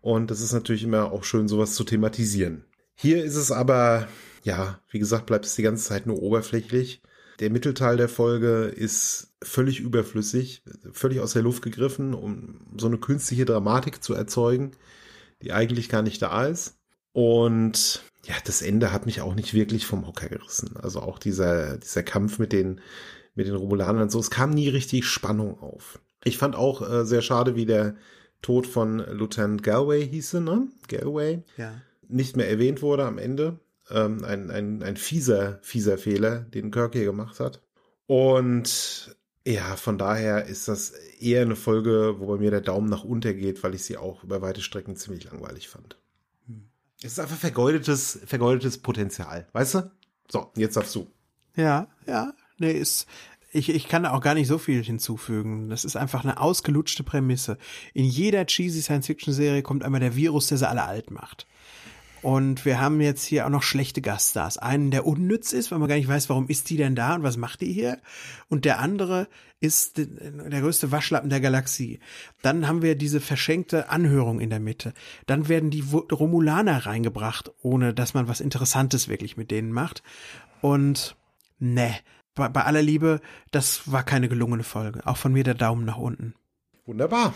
[0.00, 2.64] Und das ist natürlich immer auch schön, sowas zu thematisieren.
[2.94, 4.08] Hier ist es aber,
[4.42, 7.02] ja, wie gesagt, bleibt es die ganze Zeit nur oberflächlich.
[7.40, 10.62] Der Mittelteil der Folge ist völlig überflüssig,
[10.92, 14.72] völlig aus der Luft gegriffen, um so eine künstliche Dramatik zu erzeugen,
[15.42, 16.78] die eigentlich gar nicht da ist.
[17.12, 20.76] Und ja, das Ende hat mich auch nicht wirklich vom Hocker gerissen.
[20.76, 22.80] Also auch dieser, dieser Kampf mit den,
[23.34, 24.18] mit den Romulanern und so.
[24.18, 25.98] Es kam nie richtig Spannung auf.
[26.24, 27.94] Ich fand auch äh, sehr schade, wie der
[28.42, 30.68] Tod von Lieutenant Galway hieße, ne?
[30.88, 31.42] Galway.
[31.56, 31.80] Ja.
[32.08, 33.58] Nicht mehr erwähnt wurde am Ende.
[33.90, 37.62] Ähm, ein, ein, ein fieser, fieser Fehler, den Kirk hier gemacht hat.
[38.06, 39.16] Und
[39.46, 43.36] ja, von daher ist das eher eine Folge, wo bei mir der Daumen nach unten
[43.38, 45.98] geht, weil ich sie auch über weite Strecken ziemlich langweilig fand.
[46.46, 46.68] Hm.
[47.00, 49.90] Es ist einfach vergeudetes, vergeudetes Potenzial, weißt du?
[50.28, 51.06] So, jetzt darfst du.
[51.54, 53.06] Ja, ja, nee, ist,
[53.52, 55.68] ich, ich kann da auch gar nicht so viel hinzufügen.
[55.68, 57.56] Das ist einfach eine ausgelutschte Prämisse.
[57.94, 61.46] In jeder cheesy Science-Fiction-Serie kommt einmal der Virus, der sie alle alt macht.
[62.22, 64.58] Und wir haben jetzt hier auch noch schlechte Gaststars.
[64.58, 67.22] Einen, der unnütz ist, weil man gar nicht weiß, warum ist die denn da und
[67.22, 67.98] was macht die hier.
[68.48, 69.28] Und der andere
[69.60, 72.00] ist der größte Waschlappen der Galaxie.
[72.42, 74.92] Dann haben wir diese verschenkte Anhörung in der Mitte.
[75.26, 80.02] Dann werden die Romulaner reingebracht, ohne dass man was Interessantes wirklich mit denen macht.
[80.60, 81.16] Und
[81.58, 81.94] ne,
[82.34, 85.00] bei, bei aller Liebe, das war keine gelungene Folge.
[85.06, 86.34] Auch von mir der Daumen nach unten.
[86.86, 87.34] Wunderbar.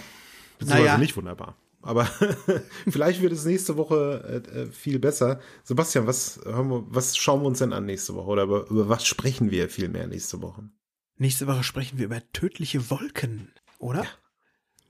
[0.59, 0.99] Beziehungsweise naja.
[0.99, 1.57] nicht wunderbar.
[1.83, 2.05] Aber
[2.89, 5.41] vielleicht wird es nächste Woche äh, äh, viel besser.
[5.65, 8.29] Sebastian, was, wir, was schauen wir uns denn an nächste Woche?
[8.29, 10.69] Oder über, über was sprechen wir viel mehr nächste Woche?
[11.17, 14.05] Nächste Woche sprechen wir über tödliche Wolken, oder?
[14.05, 14.11] Ja.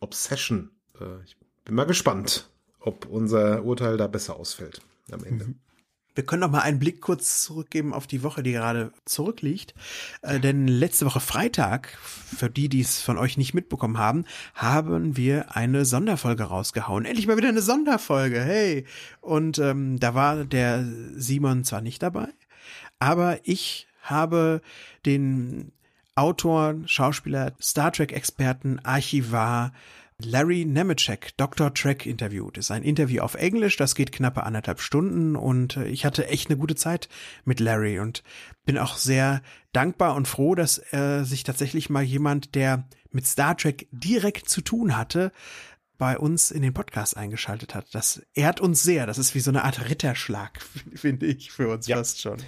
[0.00, 0.70] Obsession.
[1.00, 4.80] Äh, ich bin mal gespannt, ob unser Urteil da besser ausfällt
[5.12, 5.46] am Ende.
[5.46, 5.60] Mhm.
[6.14, 9.74] Wir können noch mal einen Blick kurz zurückgeben auf die Woche, die gerade zurückliegt.
[10.22, 15.16] Äh, denn letzte Woche Freitag, für die, die es von euch nicht mitbekommen haben, haben
[15.16, 17.04] wir eine Sonderfolge rausgehauen.
[17.04, 18.86] Endlich mal wieder eine Sonderfolge, hey!
[19.20, 20.84] Und ähm, da war der
[21.14, 22.28] Simon zwar nicht dabei,
[22.98, 24.60] aber ich habe
[25.06, 25.72] den
[26.14, 29.72] Autor, Schauspieler, Star Trek-Experten, Archivar,
[30.24, 31.72] Larry Nemeczek, Dr.
[31.74, 32.58] Trek interviewt.
[32.58, 36.50] Ist ein Interview auf Englisch, das geht knappe anderthalb Stunden und äh, ich hatte echt
[36.50, 37.08] eine gute Zeit
[37.44, 38.22] mit Larry und
[38.64, 39.42] bin auch sehr
[39.72, 44.60] dankbar und froh, dass äh, sich tatsächlich mal jemand, der mit Star Trek direkt zu
[44.60, 45.32] tun hatte,
[45.98, 47.94] bei uns in den Podcast eingeschaltet hat.
[47.94, 49.06] Das ehrt uns sehr.
[49.06, 50.60] Das ist wie so eine Art Ritterschlag,
[50.94, 51.96] finde ich, für uns ja.
[51.96, 52.38] fast schon.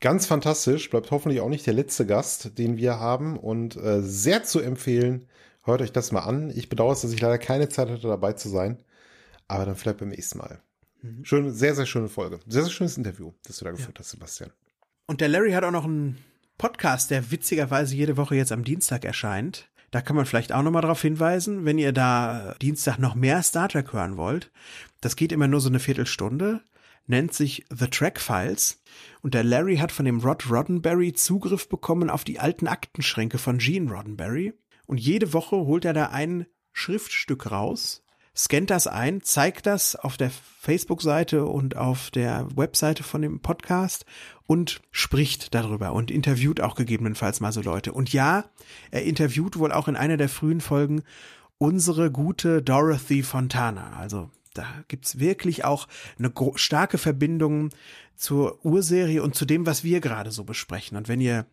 [0.00, 4.42] Ganz fantastisch, bleibt hoffentlich auch nicht der letzte Gast, den wir haben und äh, sehr
[4.42, 5.28] zu empfehlen
[5.64, 6.50] Hört euch das mal an.
[6.50, 8.82] Ich bedauere es, dass ich leider keine Zeit hatte, dabei zu sein.
[9.48, 10.60] Aber dann vielleicht beim nächsten Mal.
[11.02, 11.24] Mhm.
[11.24, 12.40] Schön, sehr, sehr schöne Folge.
[12.46, 14.00] Sehr, sehr schönes Interview, das du da geführt ja.
[14.00, 14.50] hast, Sebastian.
[15.06, 16.18] Und der Larry hat auch noch einen
[16.58, 19.68] Podcast, der witzigerweise jede Woche jetzt am Dienstag erscheint.
[19.90, 23.68] Da kann man vielleicht auch nochmal darauf hinweisen, wenn ihr da Dienstag noch mehr Star
[23.68, 24.50] Trek hören wollt.
[25.00, 26.62] Das geht immer nur so eine Viertelstunde,
[27.06, 28.80] nennt sich The Track Files.
[29.20, 33.58] Und der Larry hat von dem Rod Roddenberry Zugriff bekommen auf die alten Aktenschränke von
[33.58, 34.54] Gene Roddenberry.
[34.86, 38.02] Und jede Woche holt er da ein Schriftstück raus,
[38.36, 44.06] scannt das ein, zeigt das auf der Facebook-Seite und auf der Webseite von dem Podcast
[44.46, 47.92] und spricht darüber und interviewt auch gegebenenfalls mal so Leute.
[47.92, 48.44] Und ja,
[48.90, 51.02] er interviewt wohl auch in einer der frühen Folgen
[51.58, 53.96] unsere gute Dorothy Fontana.
[53.98, 57.70] Also da gibt's wirklich auch eine starke Verbindung
[58.16, 60.96] zur Urserie und zu dem, was wir gerade so besprechen.
[60.96, 61.46] Und wenn ihr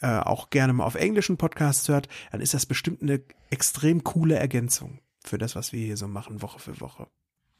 [0.00, 4.36] äh, auch gerne mal auf englischen Podcasts hört, dann ist das bestimmt eine extrem coole
[4.36, 7.08] Ergänzung für das, was wir hier so machen, Woche für Woche.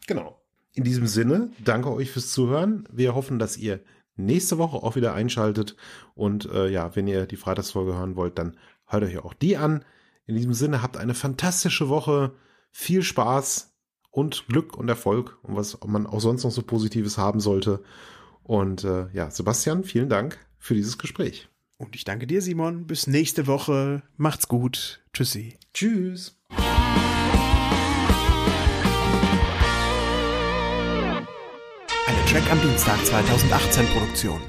[0.07, 0.41] Genau.
[0.73, 2.87] In diesem Sinne, danke euch fürs Zuhören.
[2.93, 3.81] Wir hoffen, dass ihr
[4.17, 5.77] nächste Woche auch wieder einschaltet.
[6.15, 8.57] Und äh, ja, wenn ihr die Freitagsfolge hören wollt, dann
[8.87, 9.85] hört euch auch die an.
[10.27, 12.35] In diesem Sinne, habt eine fantastische Woche.
[12.71, 13.75] Viel Spaß
[14.11, 17.83] und Glück und Erfolg und was man auch sonst noch so Positives haben sollte.
[18.43, 21.49] Und äh, ja, Sebastian, vielen Dank für dieses Gespräch.
[21.79, 22.87] Und ich danke dir, Simon.
[22.87, 24.03] Bis nächste Woche.
[24.17, 25.05] Macht's gut.
[25.13, 25.59] Tschüssi.
[25.75, 26.39] Tschüss.
[32.07, 34.41] Eine Track am Dienstag 2018 Produktion.